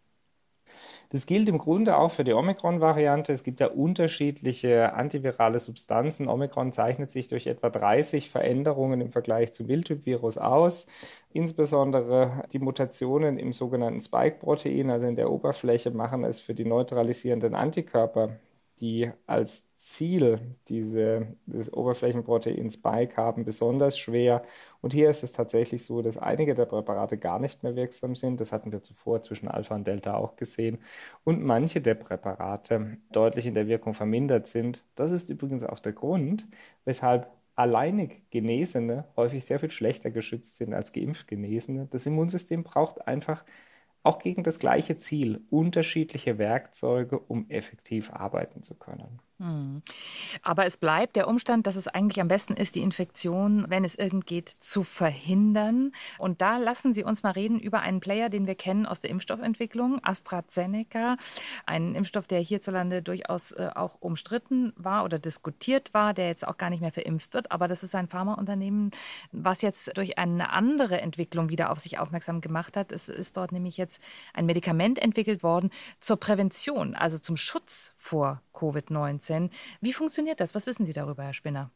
Das 1.11 1.27
gilt 1.27 1.49
im 1.49 1.59
Grunde 1.59 1.97
auch 1.97 2.11
für 2.11 2.25
die 2.25 2.33
Omikron-Variante. 2.33 3.33
Es 3.33 3.45
gibt 3.45 3.61
ja 3.61 3.69
unterschiedliche 3.69 4.95
antivirale 4.95 5.59
Substanzen. 5.59 6.29
Omikron 6.29 6.73
zeichnet 6.73 7.11
sich 7.11 7.29
durch 7.29 7.47
etwa 7.47 7.71
30 7.71 8.31
Veränderungen 8.31 9.01
im 9.01 9.11
Vergleich 9.11 9.53
zum 9.53 9.69
Wildtyp-Virus 9.69 10.39
aus. 10.39 10.87
Insbesondere 11.33 12.45
die 12.53 12.59
Mutationen 12.59 13.39
im 13.39 13.53
sogenannten 13.53 14.01
Spike-Protein, 14.01 14.91
also 14.91 15.07
in 15.07 15.17
der 15.17 15.31
Oberfläche, 15.31 15.91
machen 15.91 16.25
es 16.25 16.41
für 16.41 16.55
die 16.55 16.65
neutralisierenden 16.65 17.55
Antikörper 17.55 18.31
die 18.81 19.11
als 19.27 19.67
Ziel 19.77 20.41
diese, 20.69 21.29
das 21.47 21.73
Oberflächenprotein 21.73 22.71
Spike 22.71 23.17
haben, 23.17 23.45
besonders 23.45 23.99
schwer. 23.99 24.43
Und 24.81 24.93
hier 24.93 25.09
ist 25.11 25.23
es 25.23 25.33
tatsächlich 25.33 25.85
so, 25.85 26.03
dass 26.03 26.19
einige 26.19 26.55
der 26.55 26.67
Präparate 26.67 27.19
gar 27.19 27.39
nicht 27.39 27.63
mehr 27.63 27.77
wirksam 27.77 28.15
sind. 28.15 28.41
Das 28.41 28.53
hatten 28.53 28.73
wir 28.73 28.83
zuvor 28.83 29.23
zwischen 29.23 29.49
Alpha 29.49 29.75
und 29.75 29.87
Delta 29.87 30.15
auch 30.15 30.37
gesehen. 30.37 30.79
Und 31.25 31.43
manche 31.43 31.81
der 31.81 31.95
Präparate 31.95 32.99
deutlich 33.13 33.47
in 33.47 33.55
der 33.55 33.67
Wirkung 33.67 33.95
vermindert 33.95 34.47
sind. 34.47 34.85
Das 34.95 35.11
ist 35.11 35.31
übrigens 35.31 35.65
auch 35.65 35.79
der 35.79 35.93
Grund, 35.93 36.49
weshalb 36.85 37.29
alleinig 37.55 38.23
Genesene 38.31 39.05
häufig 39.17 39.45
sehr 39.45 39.59
viel 39.59 39.71
schlechter 39.71 40.11
geschützt 40.11 40.57
sind 40.57 40.75
als 40.75 40.93
geimpft 40.93 41.27
Genesene. 41.27 41.89
Das 41.91 42.07
Immunsystem 42.07 42.63
braucht 42.63 43.07
einfach 43.09 43.45
auch 44.07 44.19
gegen 44.19 44.43
das 44.43 44.59
gleiche 44.59 44.97
Ziel 44.97 45.43
unterschiedliche 45.51 46.39
Werkzeuge, 46.39 47.19
um 47.19 47.51
effektiv 47.51 48.11
arbeiten 48.13 48.63
zu 48.63 48.75
können. 48.75 49.21
Hm. 49.39 49.83
Aber 50.41 50.65
es 50.65 50.79
bleibt 50.79 51.15
der 51.15 51.29
Umstand, 51.29 51.67
dass 51.67 51.77
es 51.77 51.89
eigentlich 51.89 52.23
am 52.23 52.29
besten 52.29 52.55
ist, 52.55 52.75
die 52.75 52.81
Infektion, 52.81 53.67
wenn 53.69 53.85
es 53.85 53.95
irgend 53.95 54.27
geht, 54.27 54.49
zu 54.49 54.83
verhindern. 54.83 55.93
Und 56.19 56.41
da 56.41 56.57
lassen 56.57 56.95
Sie 56.95 57.05
uns 57.05 57.23
mal 57.23 57.33
reden 57.33 57.61
über 57.61 57.81
einen 57.81 58.01
Player, 58.01 58.31
den 58.31 58.47
wir 58.47 58.55
kennen 58.55 58.87
aus 58.87 59.01
der 59.01 59.11
Impfstoffentwicklung, 59.11 60.03
AstraZeneca. 60.03 61.19
Ein 61.67 61.95
Impfstoff, 61.95 62.27
der 62.27 62.41
hierzulande 62.41 63.03
durchaus 63.03 63.53
äh, 63.53 63.69
auch 63.75 63.97
umstritten 64.01 64.73
war 64.77 65.05
oder 65.05 65.19
diskutiert 65.19 65.93
war, 65.93 66.15
der 66.15 66.29
jetzt 66.29 66.49
auch 66.49 66.57
gar 66.57 66.71
nicht 66.71 66.81
mehr 66.81 66.93
verimpft 66.93 67.35
wird. 67.35 67.53
Aber 67.53 67.69
das 67.69 67.83
ist 67.83 67.95
ein 67.95 68.09
Pharmaunternehmen, 68.09 68.91
was 69.33 69.61
jetzt 69.61 69.99
durch 69.99 70.17
eine 70.17 70.51
andere 70.51 71.03
Entwicklung 71.03 71.51
wieder 71.51 71.71
auf 71.71 71.81
sich 71.81 71.99
aufmerksam 71.99 72.41
gemacht 72.41 72.75
hat. 72.75 72.91
Es 72.91 73.11
ist 73.11 73.37
dort 73.37 73.53
nämlich 73.53 73.77
jetzt 73.77 74.01
ein 74.33 74.47
Medikament 74.47 74.99
entwickelt 74.99 75.43
worden 75.43 75.69
zur 76.01 76.17
Prävention, 76.17 76.95
also 76.95 77.19
zum 77.19 77.37
Schutz 77.37 77.93
vor 77.99 78.41
Covid-19. 78.55 79.26
Wie 79.81 79.93
funktioniert 79.93 80.41
das? 80.41 80.55
Was 80.55 80.67
wissen 80.67 80.87
Sie 80.87 80.93
darüber, 80.93 81.25
Herr 81.25 81.33
Spinner? 81.35 81.71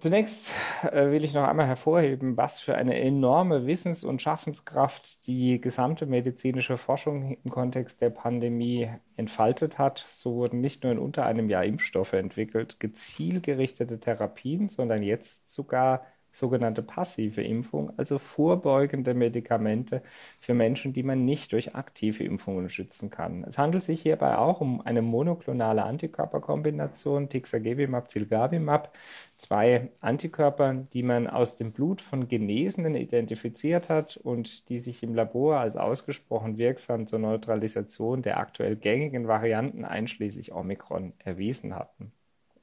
Zunächst 0.00 0.52
äh, 0.82 1.10
will 1.10 1.24
ich 1.24 1.32
noch 1.32 1.48
einmal 1.48 1.66
hervorheben, 1.66 2.36
was 2.36 2.60
für 2.60 2.74
eine 2.74 3.00
enorme 3.00 3.66
Wissens- 3.66 4.04
und 4.04 4.20
Schaffenskraft 4.20 5.26
die 5.26 5.60
gesamte 5.60 6.04
medizinische 6.04 6.76
Forschung 6.76 7.38
im 7.42 7.50
Kontext 7.50 8.02
der 8.02 8.10
Pandemie 8.10 8.90
entfaltet 9.16 9.78
hat. 9.78 9.98
So 9.98 10.34
wurden 10.34 10.60
nicht 10.60 10.82
nur 10.82 10.92
in 10.92 10.98
unter 10.98 11.24
einem 11.24 11.48
Jahr 11.48 11.64
Impfstoffe 11.64 12.12
entwickelt, 12.12 12.80
gezielgerichtete 12.80 13.98
Therapien, 13.98 14.68
sondern 14.68 15.02
jetzt 15.02 15.48
sogar 15.48 16.04
sogenannte 16.34 16.82
passive 16.82 17.42
Impfung, 17.42 17.92
also 17.96 18.18
vorbeugende 18.18 19.14
Medikamente 19.14 20.02
für 20.40 20.52
Menschen, 20.52 20.92
die 20.92 21.04
man 21.04 21.24
nicht 21.24 21.52
durch 21.52 21.76
aktive 21.76 22.24
Impfungen 22.24 22.68
schützen 22.68 23.08
kann. 23.08 23.44
Es 23.44 23.56
handelt 23.56 23.84
sich 23.84 24.02
hierbei 24.02 24.36
auch 24.36 24.60
um 24.60 24.80
eine 24.80 25.00
monoklonale 25.00 25.84
Antikörperkombination 25.84 27.28
Tixagevimab-Zilgavimab, 27.28 28.88
zwei 29.36 29.90
Antikörper, 30.00 30.74
die 30.92 31.04
man 31.04 31.28
aus 31.28 31.54
dem 31.54 31.70
Blut 31.70 32.00
von 32.02 32.26
Genesenen 32.26 32.96
identifiziert 32.96 33.88
hat 33.88 34.16
und 34.16 34.68
die 34.68 34.80
sich 34.80 35.04
im 35.04 35.14
Labor 35.14 35.60
als 35.60 35.76
ausgesprochen 35.76 36.58
wirksam 36.58 37.06
zur 37.06 37.20
Neutralisation 37.20 38.22
der 38.22 38.38
aktuell 38.38 38.74
gängigen 38.74 39.28
Varianten 39.28 39.84
einschließlich 39.84 40.52
Omikron 40.52 41.12
erwiesen 41.18 41.76
hatten. 41.76 42.12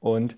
Und 0.02 0.36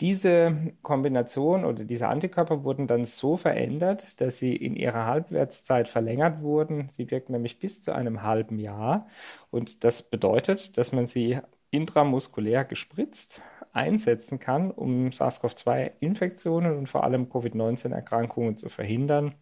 diese 0.00 0.72
Kombination 0.82 1.64
oder 1.64 1.84
diese 1.84 2.08
Antikörper 2.08 2.64
wurden 2.64 2.86
dann 2.86 3.04
so 3.04 3.36
verändert, 3.36 4.20
dass 4.20 4.38
sie 4.38 4.56
in 4.56 4.76
ihrer 4.76 5.06
Halbwertszeit 5.06 5.88
verlängert 5.88 6.40
wurden. 6.40 6.88
Sie 6.88 7.10
wirken 7.10 7.32
nämlich 7.32 7.58
bis 7.60 7.80
zu 7.82 7.92
einem 7.92 8.22
halben 8.22 8.58
Jahr. 8.58 9.06
Und 9.50 9.84
das 9.84 10.02
bedeutet, 10.02 10.78
dass 10.78 10.92
man 10.92 11.06
sie 11.06 11.38
intramuskulär 11.70 12.64
gespritzt 12.64 13.42
einsetzen 13.72 14.38
kann, 14.38 14.70
um 14.70 15.10
SARS-CoV-2-Infektionen 15.10 16.76
und 16.78 16.88
vor 16.88 17.04
allem 17.04 17.28
Covid-19-Erkrankungen 17.28 18.56
zu 18.56 18.68
verhindern. 18.68 19.34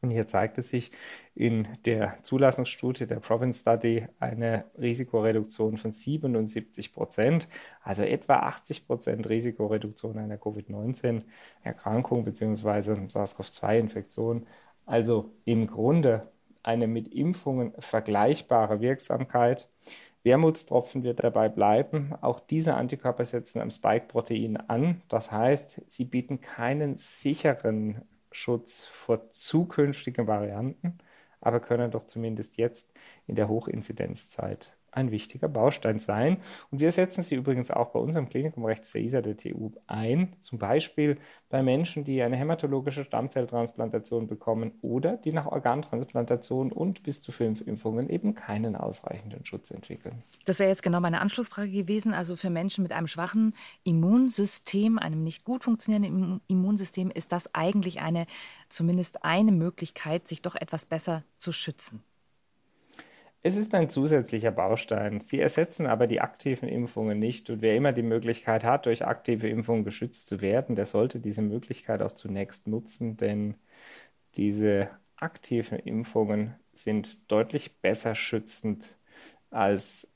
Und 0.00 0.10
hier 0.10 0.26
zeigte 0.28 0.62
sich 0.62 0.92
in 1.34 1.66
der 1.84 2.18
Zulassungsstudie 2.22 3.06
der 3.06 3.18
Province 3.18 3.60
Study 3.60 4.06
eine 4.20 4.64
Risikoreduktion 4.78 5.76
von 5.76 5.90
77 5.90 6.92
Prozent, 6.92 7.48
also 7.82 8.02
etwa 8.02 8.36
80 8.36 8.86
Prozent 8.86 9.28
Risikoreduktion 9.28 10.18
einer 10.18 10.38
Covid-19-Erkrankung 10.38 12.24
bzw. 12.24 13.08
SARS-CoV-2-Infektion. 13.08 14.46
Also 14.86 15.32
im 15.44 15.66
Grunde 15.66 16.28
eine 16.62 16.86
mit 16.86 17.08
Impfungen 17.08 17.72
vergleichbare 17.78 18.80
Wirksamkeit. 18.80 19.68
Wermutstropfen 20.22 21.02
wird 21.02 21.24
dabei 21.24 21.48
bleiben. 21.48 22.14
Auch 22.20 22.40
diese 22.40 22.74
Antikörper 22.74 23.24
setzen 23.24 23.60
am 23.60 23.70
Spike-Protein 23.70 24.56
an. 24.56 25.02
Das 25.08 25.32
heißt, 25.32 25.82
sie 25.86 26.04
bieten 26.04 26.40
keinen 26.40 26.96
sicheren 26.96 28.02
Schutz 28.32 28.86
vor 28.86 29.30
zukünftigen 29.30 30.26
Varianten, 30.26 30.98
aber 31.40 31.60
können 31.60 31.90
doch 31.90 32.04
zumindest 32.04 32.56
jetzt 32.58 32.92
in 33.26 33.34
der 33.36 33.48
Hochinzidenzzeit 33.48 34.76
ein 34.98 35.10
wichtiger 35.10 35.48
Baustein 35.48 35.98
sein. 35.98 36.38
Und 36.70 36.80
wir 36.80 36.90
setzen 36.90 37.22
sie 37.22 37.36
übrigens 37.36 37.70
auch 37.70 37.90
bei 37.90 37.98
unserem 37.98 38.28
Klinikum 38.28 38.64
rechts 38.64 38.92
der 38.92 39.02
ISA 39.02 39.20
der 39.22 39.36
TU 39.36 39.70
ein, 39.86 40.36
zum 40.40 40.58
Beispiel 40.58 41.18
bei 41.48 41.62
Menschen, 41.62 42.04
die 42.04 42.22
eine 42.22 42.36
hämatologische 42.36 43.04
Stammzelltransplantation 43.04 44.26
bekommen 44.26 44.72
oder 44.82 45.16
die 45.16 45.32
nach 45.32 45.46
Organtransplantation 45.46 46.72
und 46.72 47.02
bis 47.02 47.20
zu 47.20 47.32
fünf 47.32 47.62
Impfungen 47.62 48.10
eben 48.10 48.34
keinen 48.34 48.76
ausreichenden 48.76 49.44
Schutz 49.44 49.70
entwickeln. 49.70 50.22
Das 50.44 50.58
wäre 50.58 50.68
jetzt 50.68 50.82
genau 50.82 51.00
meine 51.00 51.20
Anschlussfrage 51.20 51.70
gewesen. 51.70 52.12
Also 52.12 52.36
für 52.36 52.50
Menschen 52.50 52.82
mit 52.82 52.92
einem 52.92 53.06
schwachen 53.06 53.54
Immunsystem, 53.84 54.98
einem 54.98 55.24
nicht 55.24 55.44
gut 55.44 55.64
funktionierenden 55.64 56.40
Immunsystem, 56.48 57.10
ist 57.10 57.32
das 57.32 57.54
eigentlich 57.54 58.00
eine, 58.00 58.26
zumindest 58.68 59.24
eine 59.24 59.52
Möglichkeit, 59.52 60.28
sich 60.28 60.42
doch 60.42 60.54
etwas 60.54 60.86
besser 60.86 61.24
zu 61.38 61.52
schützen. 61.52 62.02
Es 63.42 63.56
ist 63.56 63.72
ein 63.74 63.88
zusätzlicher 63.88 64.50
Baustein. 64.50 65.20
Sie 65.20 65.38
ersetzen 65.40 65.86
aber 65.86 66.06
die 66.08 66.20
aktiven 66.20 66.68
Impfungen 66.68 67.18
nicht. 67.18 67.48
Und 67.50 67.62
wer 67.62 67.76
immer 67.76 67.92
die 67.92 68.02
Möglichkeit 68.02 68.64
hat, 68.64 68.86
durch 68.86 69.06
aktive 69.06 69.48
Impfungen 69.48 69.84
geschützt 69.84 70.26
zu 70.26 70.40
werden, 70.40 70.74
der 70.74 70.86
sollte 70.86 71.20
diese 71.20 71.42
Möglichkeit 71.42 72.02
auch 72.02 72.10
zunächst 72.10 72.66
nutzen, 72.66 73.16
denn 73.16 73.54
diese 74.36 74.90
aktiven 75.16 75.78
Impfungen 75.78 76.56
sind 76.74 77.30
deutlich 77.30 77.76
besser 77.80 78.14
schützend 78.14 78.96
als 79.50 80.08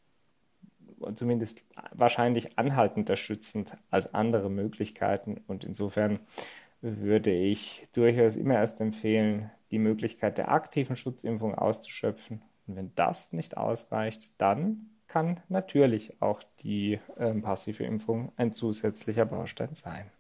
zumindest 1.15 1.65
wahrscheinlich 1.93 2.59
anhaltender 2.59 3.17
schützend 3.17 3.77
als 3.91 4.15
andere 4.15 4.51
Möglichkeiten. 4.51 5.41
Und 5.47 5.65
insofern 5.65 6.21
würde 6.81 7.33
ich 7.33 7.89
durchaus 7.93 8.37
immer 8.37 8.55
erst 8.55 8.81
empfehlen, 8.81 9.51
die 9.71 9.79
Möglichkeit 9.79 10.39
der 10.39 10.51
aktiven 10.51 10.97
Schutzimpfung 10.97 11.55
auszuschöpfen 11.55 12.43
und 12.66 12.77
wenn 12.77 12.94
das 12.94 13.33
nicht 13.33 13.57
ausreicht, 13.57 14.33
dann 14.38 14.90
kann 15.07 15.40
natürlich 15.48 16.20
auch 16.22 16.42
die 16.61 16.98
äh, 17.16 17.35
passive 17.35 17.85
Impfung 17.85 18.33
ein 18.37 18.55
zusätzlicher 18.55 19.27
Baustein 19.27 19.75
sein. 19.75 20.11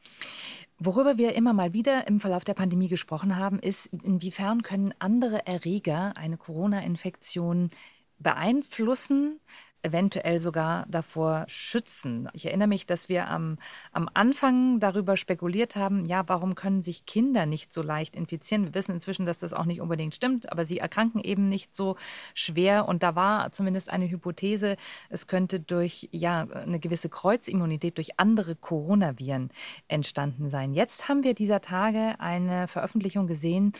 Worüber 0.78 1.16
wir 1.16 1.34
immer 1.34 1.52
mal 1.52 1.72
wieder 1.72 2.08
im 2.08 2.20
Verlauf 2.20 2.44
der 2.44 2.54
Pandemie 2.54 2.88
gesprochen 2.88 3.36
haben, 3.38 3.58
ist, 3.58 3.86
inwiefern 3.86 4.62
können 4.62 4.92
andere 4.98 5.46
Erreger 5.46 6.16
eine 6.16 6.36
Corona-Infektion 6.36 7.70
beeinflussen? 8.18 9.40
Eventuell 9.82 10.38
sogar 10.38 10.86
davor 10.88 11.44
schützen. 11.48 12.28
Ich 12.32 12.46
erinnere 12.46 12.68
mich, 12.68 12.86
dass 12.86 13.08
wir 13.08 13.28
am, 13.28 13.58
am 13.90 14.08
Anfang 14.14 14.78
darüber 14.78 15.16
spekuliert 15.16 15.74
haben, 15.74 16.04
ja, 16.06 16.22
warum 16.28 16.54
können 16.54 16.82
sich 16.82 17.04
Kinder 17.04 17.46
nicht 17.46 17.72
so 17.72 17.82
leicht 17.82 18.14
infizieren? 18.14 18.64
Wir 18.64 18.74
wissen 18.74 18.92
inzwischen, 18.92 19.26
dass 19.26 19.38
das 19.38 19.52
auch 19.52 19.64
nicht 19.64 19.80
unbedingt 19.80 20.14
stimmt, 20.14 20.52
aber 20.52 20.64
sie 20.64 20.78
erkranken 20.78 21.20
eben 21.20 21.48
nicht 21.48 21.74
so 21.74 21.96
schwer. 22.32 22.86
Und 22.86 23.02
da 23.02 23.16
war 23.16 23.50
zumindest 23.50 23.90
eine 23.90 24.08
Hypothese, 24.08 24.76
es 25.08 25.26
könnte 25.26 25.58
durch 25.58 26.08
ja, 26.12 26.42
eine 26.42 26.78
gewisse 26.78 27.08
Kreuzimmunität 27.08 27.96
durch 27.98 28.20
andere 28.20 28.54
Coronaviren 28.54 29.50
entstanden 29.88 30.48
sein. 30.48 30.74
Jetzt 30.74 31.08
haben 31.08 31.24
wir 31.24 31.34
dieser 31.34 31.60
Tage 31.60 32.14
eine 32.20 32.68
Veröffentlichung 32.68 33.26
gesehen, 33.26 33.72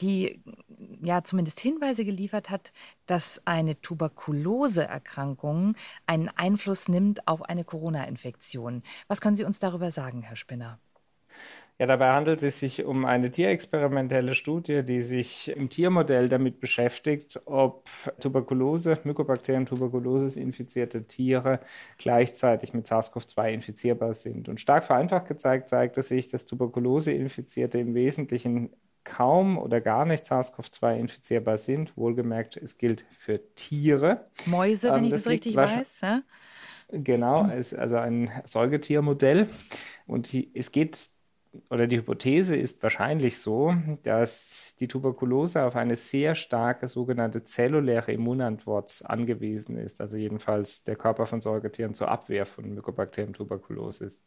die 0.00 0.40
ja 1.02 1.24
zumindest 1.24 1.58
Hinweise 1.60 2.04
geliefert 2.04 2.50
hat, 2.50 2.72
dass 3.06 3.42
eine 3.44 3.80
Tuberkuloseerkrankung 3.80 5.47
einen 6.06 6.28
Einfluss 6.28 6.88
nimmt 6.88 7.26
auf 7.26 7.42
eine 7.42 7.64
Corona-Infektion. 7.64 8.82
Was 9.08 9.20
können 9.20 9.36
Sie 9.36 9.44
uns 9.44 9.58
darüber 9.58 9.90
sagen, 9.90 10.22
Herr 10.22 10.36
Spinner? 10.36 10.78
Ja, 11.80 11.86
dabei 11.86 12.10
handelt 12.10 12.42
es 12.42 12.58
sich 12.58 12.84
um 12.84 13.04
eine 13.04 13.30
tierexperimentelle 13.30 14.34
Studie, 14.34 14.82
die 14.82 15.00
sich 15.00 15.54
im 15.56 15.68
Tiermodell 15.68 16.28
damit 16.28 16.58
beschäftigt, 16.58 17.40
ob 17.44 17.88
Tuberkulose, 18.18 18.98
Mycobacterium 19.04 19.64
tuberculosis 19.64 20.34
infizierte 20.34 21.06
Tiere 21.06 21.60
gleichzeitig 21.96 22.74
mit 22.74 22.88
SARS-CoV-2 22.88 23.52
infizierbar 23.52 24.12
sind. 24.14 24.48
Und 24.48 24.58
stark 24.58 24.82
vereinfacht 24.82 25.28
gezeigt 25.28 25.68
zeigt 25.68 25.96
es 25.98 26.08
sich, 26.08 26.28
dass 26.28 26.46
Tuberkulose-Infizierte 26.46 27.78
im 27.78 27.94
Wesentlichen 27.94 28.70
kaum 29.08 29.58
oder 29.58 29.80
gar 29.80 30.04
nicht 30.04 30.24
SARS-CoV-2 30.24 30.98
infizierbar 30.98 31.56
sind. 31.56 31.96
Wohlgemerkt, 31.96 32.56
es 32.56 32.78
gilt 32.78 33.04
für 33.18 33.40
Tiere. 33.54 34.26
Mäuse, 34.46 34.90
wenn 34.90 34.98
ähm, 34.98 35.04
ich 35.04 35.10
das, 35.10 35.24
das 35.24 35.32
richtig 35.32 35.56
weiß. 35.56 36.00
Ja? 36.02 36.22
Genau, 36.90 37.44
hm. 37.44 37.58
ist 37.58 37.74
also 37.74 37.96
ein 37.96 38.30
Säugetiermodell. 38.44 39.48
Und 40.06 40.32
es 40.54 40.72
geht 40.72 41.10
oder 41.70 41.86
die 41.86 41.98
Hypothese 41.98 42.56
ist 42.56 42.82
wahrscheinlich 42.82 43.38
so, 43.38 43.74
dass 44.02 44.74
die 44.78 44.88
Tuberkulose 44.88 45.62
auf 45.64 45.76
eine 45.76 45.96
sehr 45.96 46.34
starke 46.34 46.88
sogenannte 46.88 47.44
zelluläre 47.44 48.12
Immunantwort 48.12 49.02
angewiesen 49.04 49.76
ist, 49.76 50.00
also 50.00 50.16
jedenfalls 50.16 50.84
der 50.84 50.96
Körper 50.96 51.26
von 51.26 51.40
Säugetieren 51.40 51.94
zur 51.94 52.08
Abwehr 52.08 52.46
von 52.46 52.74
Mycobacterium 52.74 53.32
tuberculosis. 53.32 54.24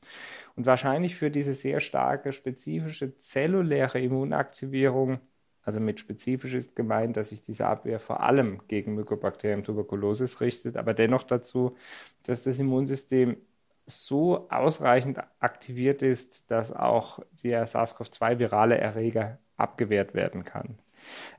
Und 0.55 0.65
wahrscheinlich 0.65 1.15
für 1.15 1.31
diese 1.31 1.53
sehr 1.53 1.79
starke 1.79 2.33
spezifische 2.33 3.17
zelluläre 3.17 3.99
Immunaktivierung 3.99 5.19
also 5.63 5.79
mit 5.79 5.99
spezifisch 5.99 6.53
ist 6.53 6.75
gemeint, 6.75 7.17
dass 7.17 7.29
sich 7.29 7.41
diese 7.41 7.67
Abwehr 7.67 7.99
vor 7.99 8.21
allem 8.21 8.61
gegen 8.67 8.95
Mycobacterium 8.95 9.63
tuberculosis 9.63 10.41
richtet, 10.41 10.75
aber 10.75 10.93
dennoch 10.93 11.23
dazu, 11.23 11.75
dass 12.25 12.43
das 12.43 12.59
Immunsystem 12.59 13.37
so 13.85 14.49
ausreichend 14.49 15.19
aktiviert 15.39 16.01
ist, 16.01 16.49
dass 16.51 16.71
auch 16.71 17.19
der 17.43 17.65
SARS-CoV-2-virale 17.65 18.77
Erreger 18.77 19.39
abgewehrt 19.57 20.13
werden 20.13 20.43
kann. 20.43 20.79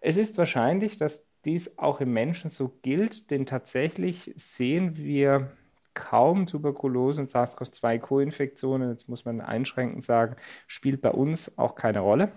Es 0.00 0.16
ist 0.16 0.38
wahrscheinlich, 0.38 0.98
dass 0.98 1.24
dies 1.44 1.78
auch 1.78 2.00
im 2.00 2.12
Menschen 2.12 2.50
so 2.50 2.72
gilt, 2.82 3.30
denn 3.30 3.46
tatsächlich 3.46 4.32
sehen 4.36 4.96
wir 4.96 5.50
kaum 5.94 6.46
Tuberkulose 6.46 7.22
und 7.22 7.30
SARS-CoV-2-Koinfektionen. 7.30 8.90
Jetzt 8.90 9.08
muss 9.08 9.24
man 9.24 9.40
einschränkend 9.40 10.02
sagen, 10.02 10.36
spielt 10.66 11.02
bei 11.02 11.10
uns 11.10 11.58
auch 11.58 11.74
keine 11.74 12.00
Rolle, 12.00 12.32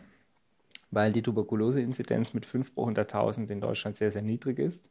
weil 0.91 1.12
die 1.12 1.22
Tuberkulose-Inzidenz 1.22 2.34
mit 2.34 2.46
5 2.46 2.76
pro 2.76 2.88
100.000 2.88 3.50
in 3.52 3.62
Deutschland 3.62 3.96
sehr, 3.96 4.12
sehr 4.12 4.24
niedrig 4.24 4.60
ist. 4.60 4.89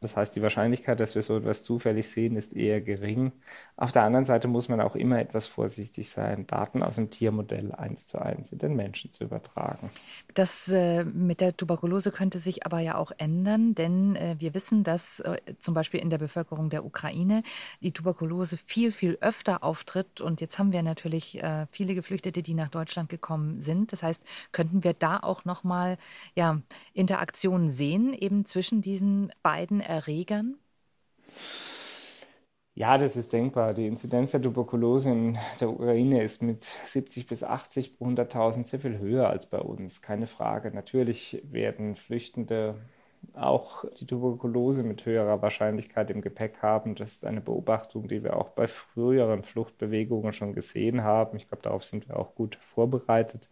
Das 0.00 0.16
heißt, 0.16 0.36
die 0.36 0.42
Wahrscheinlichkeit, 0.42 1.00
dass 1.00 1.14
wir 1.14 1.22
so 1.22 1.36
etwas 1.38 1.62
zufällig 1.62 2.08
sehen, 2.08 2.36
ist 2.36 2.54
eher 2.54 2.80
gering. 2.80 3.32
Auf 3.76 3.92
der 3.92 4.02
anderen 4.02 4.26
Seite 4.26 4.46
muss 4.46 4.68
man 4.68 4.80
auch 4.80 4.94
immer 4.94 5.18
etwas 5.18 5.46
vorsichtig 5.46 6.08
sein, 6.10 6.46
Daten 6.46 6.82
aus 6.82 6.96
dem 6.96 7.08
Tiermodell 7.08 7.72
eins 7.72 8.06
zu 8.06 8.18
eins 8.18 8.52
in 8.52 8.58
den 8.58 8.76
Menschen 8.76 9.10
zu 9.12 9.24
übertragen. 9.24 9.90
Das 10.34 10.68
äh, 10.68 11.04
mit 11.04 11.40
der 11.40 11.56
Tuberkulose 11.56 12.12
könnte 12.12 12.38
sich 12.38 12.66
aber 12.66 12.80
ja 12.80 12.96
auch 12.96 13.10
ändern, 13.16 13.74
denn 13.74 14.16
äh, 14.16 14.36
wir 14.38 14.52
wissen, 14.54 14.84
dass 14.84 15.20
äh, 15.20 15.38
zum 15.58 15.72
Beispiel 15.72 16.00
in 16.00 16.10
der 16.10 16.18
Bevölkerung 16.18 16.68
der 16.68 16.84
Ukraine 16.84 17.42
die 17.80 17.92
Tuberkulose 17.92 18.58
viel, 18.58 18.92
viel 18.92 19.16
öfter 19.22 19.64
auftritt. 19.64 20.20
Und 20.20 20.42
jetzt 20.42 20.58
haben 20.58 20.72
wir 20.72 20.82
natürlich 20.82 21.42
äh, 21.42 21.66
viele 21.70 21.94
Geflüchtete, 21.94 22.42
die 22.42 22.54
nach 22.54 22.68
Deutschland 22.68 23.08
gekommen 23.08 23.62
sind. 23.62 23.92
Das 23.92 24.02
heißt, 24.02 24.24
könnten 24.52 24.84
wir 24.84 24.92
da 24.92 25.18
auch 25.20 25.46
nochmal 25.46 25.96
ja, 26.34 26.60
Interaktionen 26.92 27.70
sehen, 27.70 28.12
eben 28.12 28.44
zwischen 28.44 28.82
diesen 28.82 29.32
beiden 29.42 29.80
Erregern? 29.88 30.58
Ja, 32.74 32.98
das 32.98 33.16
ist 33.16 33.32
denkbar. 33.32 33.72
Die 33.72 33.86
Inzidenz 33.86 34.32
der 34.32 34.42
Tuberkulose 34.42 35.10
in 35.10 35.38
der 35.60 35.70
Ukraine 35.70 36.22
ist 36.22 36.42
mit 36.42 36.62
70 36.62 37.26
bis 37.26 37.42
80 37.42 37.96
pro 37.96 38.04
100.000 38.06 38.66
sehr 38.66 38.80
viel 38.80 38.98
höher 38.98 39.30
als 39.30 39.48
bei 39.48 39.58
uns. 39.58 40.02
Keine 40.02 40.26
Frage. 40.26 40.70
Natürlich 40.70 41.40
werden 41.44 41.96
Flüchtende 41.96 42.76
auch 43.36 43.84
die 44.00 44.06
Tuberkulose 44.06 44.82
mit 44.82 45.04
höherer 45.04 45.42
Wahrscheinlichkeit 45.42 46.10
im 46.10 46.22
Gepäck 46.22 46.62
haben. 46.62 46.94
Das 46.94 47.12
ist 47.12 47.24
eine 47.26 47.42
Beobachtung, 47.42 48.08
die 48.08 48.24
wir 48.24 48.36
auch 48.36 48.48
bei 48.50 48.66
früheren 48.66 49.42
Fluchtbewegungen 49.42 50.32
schon 50.32 50.54
gesehen 50.54 51.02
haben. 51.02 51.36
Ich 51.36 51.48
glaube, 51.48 51.62
darauf 51.62 51.84
sind 51.84 52.08
wir 52.08 52.18
auch 52.18 52.34
gut 52.34 52.56
vorbereitet. 52.60 53.48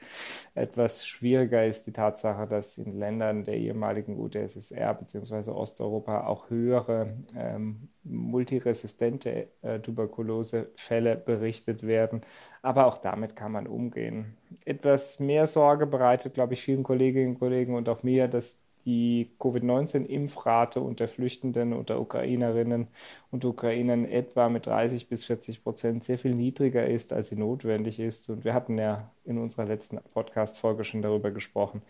Etwas 0.55 1.07
schwieriger 1.07 1.67
ist 1.67 1.87
die 1.87 1.93
Tatsache, 1.93 2.47
dass 2.47 2.79
in 2.79 2.99
Ländern 2.99 3.45
der 3.45 3.57
ehemaligen 3.57 4.19
UdSSR 4.19 4.95
bzw. 4.95 5.51
Osteuropa 5.51 6.27
auch 6.27 6.49
höhere 6.49 7.15
ähm, 7.37 7.89
multiresistente 8.05 9.49
äh, 9.63 9.81
Tuberkulosefälle 9.81 11.17
berichtet 11.17 11.83
werden. 11.83 12.23
Aber 12.63 12.87
auch 12.87 12.99
damit 12.99 13.37
kann 13.37 13.53
man 13.53 13.67
umgehen. 13.67 14.37
Etwas 14.65 15.21
mehr 15.21 15.47
Sorge 15.47 15.87
bereitet, 15.87 16.35
glaube 16.35 16.55
ich, 16.55 16.63
vielen 16.63 16.83
Kolleginnen 16.83 17.33
und 17.33 17.39
Kollegen 17.39 17.75
und 17.75 17.89
auch 17.91 18.03
mir, 18.03 18.29
dass 18.29 18.64
die 18.85 19.31
Covid-19-Impfrate 19.39 20.81
unter 20.81 21.09
Flüchtenden, 21.09 21.73
unter 21.73 22.01
Ukrainerinnen 22.01 22.89
und 23.31 23.45
Ukrainern 23.45 24.05
etwa 24.05 24.49
mit 24.49 24.67
30 24.67 25.09
bis 25.09 25.25
40 25.25 25.63
Prozent 25.63 26.05
sehr 26.05 26.19
viel 26.19 26.35
niedriger 26.35 26.87
ist, 26.87 27.13
als 27.13 27.29
sie 27.29 27.37
notwendig 27.37 27.99
ist. 28.01 28.29
Und 28.29 28.45
wir 28.45 28.55
hatten 28.55 28.79
ja 28.79 29.11
in 29.25 29.39
unserer 29.39 29.67
letzten 29.67 29.99
Podcast-Folge 30.13 30.85
schon 30.85 31.03
darüber 31.03 31.31
gesprochen, 31.31 31.83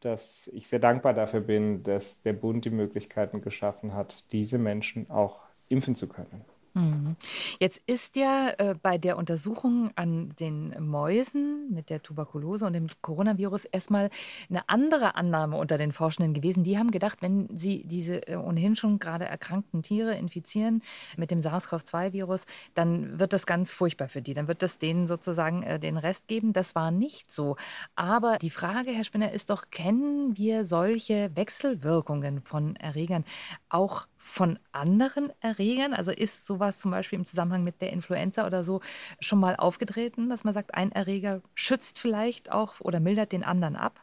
dass 0.00 0.48
ich 0.54 0.68
sehr 0.68 0.78
dankbar 0.78 1.14
dafür 1.14 1.40
bin, 1.40 1.82
dass 1.82 2.22
der 2.22 2.32
Bund 2.32 2.64
die 2.64 2.70
Möglichkeiten 2.70 3.40
geschaffen 3.40 3.94
hat, 3.94 4.24
diese 4.32 4.58
Menschen 4.58 5.10
auch 5.10 5.42
impfen 5.68 5.94
zu 5.94 6.06
können. 6.08 6.55
Mhm. 6.76 7.16
Jetzt 7.58 7.80
ist 7.86 8.16
ja 8.16 8.50
äh, 8.58 8.74
bei 8.74 8.98
der 8.98 9.16
Untersuchung 9.16 9.92
an 9.96 10.28
den 10.38 10.74
Mäusen 10.78 11.72
mit 11.72 11.88
der 11.88 12.02
Tuberkulose 12.02 12.66
und 12.66 12.74
dem 12.74 12.86
Coronavirus 13.00 13.64
erstmal 13.64 14.10
eine 14.50 14.68
andere 14.68 15.14
Annahme 15.14 15.56
unter 15.56 15.78
den 15.78 15.92
Forschenden 15.92 16.34
gewesen. 16.34 16.64
Die 16.64 16.76
haben 16.76 16.90
gedacht, 16.90 17.22
wenn 17.22 17.48
sie 17.56 17.84
diese 17.86 18.28
äh, 18.28 18.36
ohnehin 18.36 18.76
schon 18.76 18.98
gerade 18.98 19.24
erkrankten 19.24 19.82
Tiere 19.82 20.16
infizieren 20.16 20.82
mit 21.16 21.30
dem 21.30 21.40
SARS-CoV-2-Virus, 21.40 22.44
dann 22.74 23.18
wird 23.18 23.32
das 23.32 23.46
ganz 23.46 23.72
furchtbar 23.72 24.10
für 24.10 24.20
die. 24.20 24.34
Dann 24.34 24.46
wird 24.46 24.60
das 24.60 24.78
denen 24.78 25.06
sozusagen 25.06 25.62
äh, 25.62 25.78
den 25.78 25.96
Rest 25.96 26.28
geben. 26.28 26.52
Das 26.52 26.74
war 26.74 26.90
nicht 26.90 27.32
so. 27.32 27.56
Aber 27.94 28.36
die 28.36 28.50
Frage, 28.50 28.90
Herr 28.90 29.04
Spinner, 29.04 29.32
ist 29.32 29.48
doch, 29.48 29.70
kennen 29.70 30.36
wir 30.36 30.66
solche 30.66 31.34
Wechselwirkungen 31.34 32.42
von 32.42 32.76
Erregern 32.76 33.24
auch 33.70 34.06
von 34.18 34.58
anderen 34.72 35.32
Erregern? 35.40 35.94
Also 35.94 36.10
ist 36.10 36.46
sowas 36.46 36.65
zum 36.72 36.90
Beispiel 36.90 37.18
im 37.18 37.24
Zusammenhang 37.24 37.64
mit 37.64 37.80
der 37.80 37.92
Influenza 37.92 38.46
oder 38.46 38.64
so 38.64 38.80
schon 39.20 39.40
mal 39.40 39.56
aufgetreten, 39.56 40.28
dass 40.28 40.44
man 40.44 40.54
sagt, 40.54 40.74
ein 40.74 40.92
Erreger 40.92 41.42
schützt 41.54 41.98
vielleicht 41.98 42.52
auch 42.52 42.80
oder 42.80 43.00
mildert 43.00 43.32
den 43.32 43.44
anderen 43.44 43.76
ab? 43.76 44.00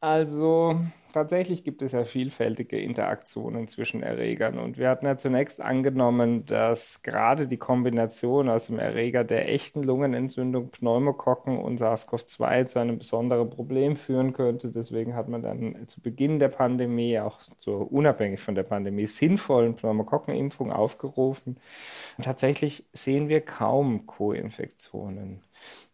Also 0.00 0.76
tatsächlich 1.12 1.64
gibt 1.64 1.82
es 1.82 1.92
ja 1.92 2.04
vielfältige 2.04 2.78
Interaktionen 2.78 3.68
zwischen 3.68 4.02
Erregern. 4.02 4.58
Und 4.58 4.78
wir 4.78 4.88
hatten 4.88 5.06
ja 5.06 5.16
zunächst 5.16 5.60
angenommen, 5.60 6.44
dass 6.46 7.02
gerade 7.02 7.46
die 7.46 7.56
Kombination 7.56 8.48
aus 8.48 8.66
dem 8.66 8.78
Erreger 8.78 9.24
der 9.24 9.52
echten 9.52 9.82
Lungenentzündung, 9.82 10.70
Pneumokokken 10.70 11.58
und 11.58 11.80
SARS-CoV-2 11.80 12.66
zu 12.66 12.78
einem 12.78 12.98
besonderen 12.98 13.50
Problem 13.50 13.96
führen 13.96 14.32
könnte. 14.32 14.70
Deswegen 14.70 15.14
hat 15.14 15.28
man 15.28 15.42
dann 15.42 15.86
zu 15.86 16.00
Beginn 16.00 16.38
der 16.38 16.48
Pandemie, 16.48 17.18
auch 17.18 17.40
zur 17.58 17.90
unabhängig 17.92 18.40
von 18.40 18.54
der 18.54 18.64
Pandemie, 18.64 19.06
sinnvollen 19.06 19.74
Pneumokokkenimpfung 19.74 20.72
aufgerufen. 20.72 21.56
Und 22.16 22.24
tatsächlich 22.24 22.84
sehen 22.92 23.28
wir 23.28 23.40
kaum 23.40 24.06
Co-Infektionen. 24.06 25.40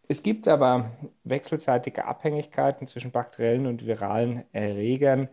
Es 0.07 0.21
gibt 0.23 0.47
aber 0.47 0.91
wechselseitige 1.23 2.05
Abhängigkeiten 2.05 2.87
zwischen 2.87 3.11
bakteriellen 3.11 3.65
und 3.65 3.85
viralen 3.85 4.45
Erregern. 4.53 5.29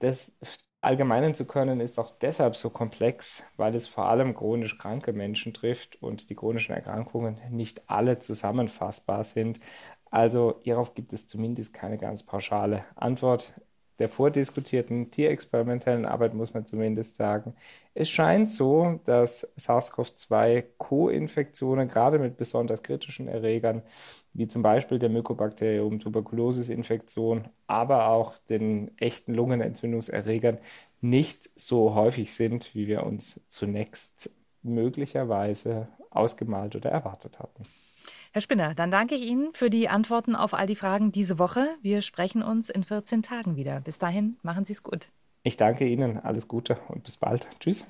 Das 0.00 0.34
allgemeinen 0.82 1.34
zu 1.34 1.46
können, 1.46 1.80
ist 1.80 1.98
auch 1.98 2.12
deshalb 2.18 2.56
so 2.56 2.70
komplex, 2.70 3.44
weil 3.56 3.74
es 3.74 3.88
vor 3.88 4.06
allem 4.08 4.34
chronisch 4.34 4.78
kranke 4.78 5.12
Menschen 5.12 5.52
trifft 5.54 6.02
und 6.02 6.30
die 6.30 6.34
chronischen 6.36 6.74
Erkrankungen 6.74 7.38
nicht 7.50 7.82
alle 7.90 8.18
zusammenfassbar 8.18 9.24
sind. 9.24 9.60
Also 10.10 10.60
hierauf 10.62 10.94
gibt 10.94 11.12
es 11.12 11.26
zumindest 11.26 11.74
keine 11.74 11.98
ganz 11.98 12.22
pauschale 12.22 12.84
Antwort 12.96 13.54
der 13.98 14.08
vordiskutierten 14.08 15.10
tierexperimentellen 15.10 16.04
Arbeit 16.04 16.34
muss 16.34 16.54
man 16.54 16.66
zumindest 16.66 17.16
sagen, 17.16 17.54
es 17.94 18.10
scheint 18.10 18.50
so, 18.50 19.00
dass 19.04 19.48
SARS-CoV-2 19.56 20.64
Co-Infektionen 20.76 21.88
gerade 21.88 22.18
mit 22.18 22.36
besonders 22.36 22.82
kritischen 22.82 23.26
Erregern, 23.28 23.82
wie 24.34 24.46
zum 24.46 24.62
Beispiel 24.62 24.98
der 24.98 25.08
Mycobacterium 25.08 25.98
tuberculosis-Infektion, 25.98 27.48
aber 27.66 28.08
auch 28.08 28.36
den 28.36 28.96
echten 28.98 29.32
Lungenentzündungserregern 29.32 30.58
nicht 31.00 31.50
so 31.54 31.94
häufig 31.94 32.34
sind, 32.34 32.74
wie 32.74 32.86
wir 32.86 33.04
uns 33.04 33.40
zunächst 33.48 34.30
möglicherweise 34.62 35.88
ausgemalt 36.10 36.76
oder 36.76 36.90
erwartet 36.90 37.38
hatten. 37.38 37.64
Herr 38.36 38.42
Spinner, 38.42 38.74
dann 38.74 38.90
danke 38.90 39.14
ich 39.14 39.22
Ihnen 39.22 39.54
für 39.54 39.70
die 39.70 39.88
Antworten 39.88 40.36
auf 40.36 40.52
all 40.52 40.66
die 40.66 40.76
Fragen 40.76 41.10
diese 41.10 41.38
Woche. 41.38 41.68
Wir 41.80 42.02
sprechen 42.02 42.42
uns 42.42 42.68
in 42.68 42.84
14 42.84 43.22
Tagen 43.22 43.56
wieder. 43.56 43.80
Bis 43.80 43.96
dahin, 43.96 44.36
machen 44.42 44.66
Sie 44.66 44.74
es 44.74 44.82
gut. 44.82 45.08
Ich 45.42 45.56
danke 45.56 45.88
Ihnen, 45.88 46.18
alles 46.18 46.46
Gute 46.46 46.76
und 46.88 47.02
bis 47.02 47.16
bald. 47.16 47.48
Tschüss. 47.60 47.84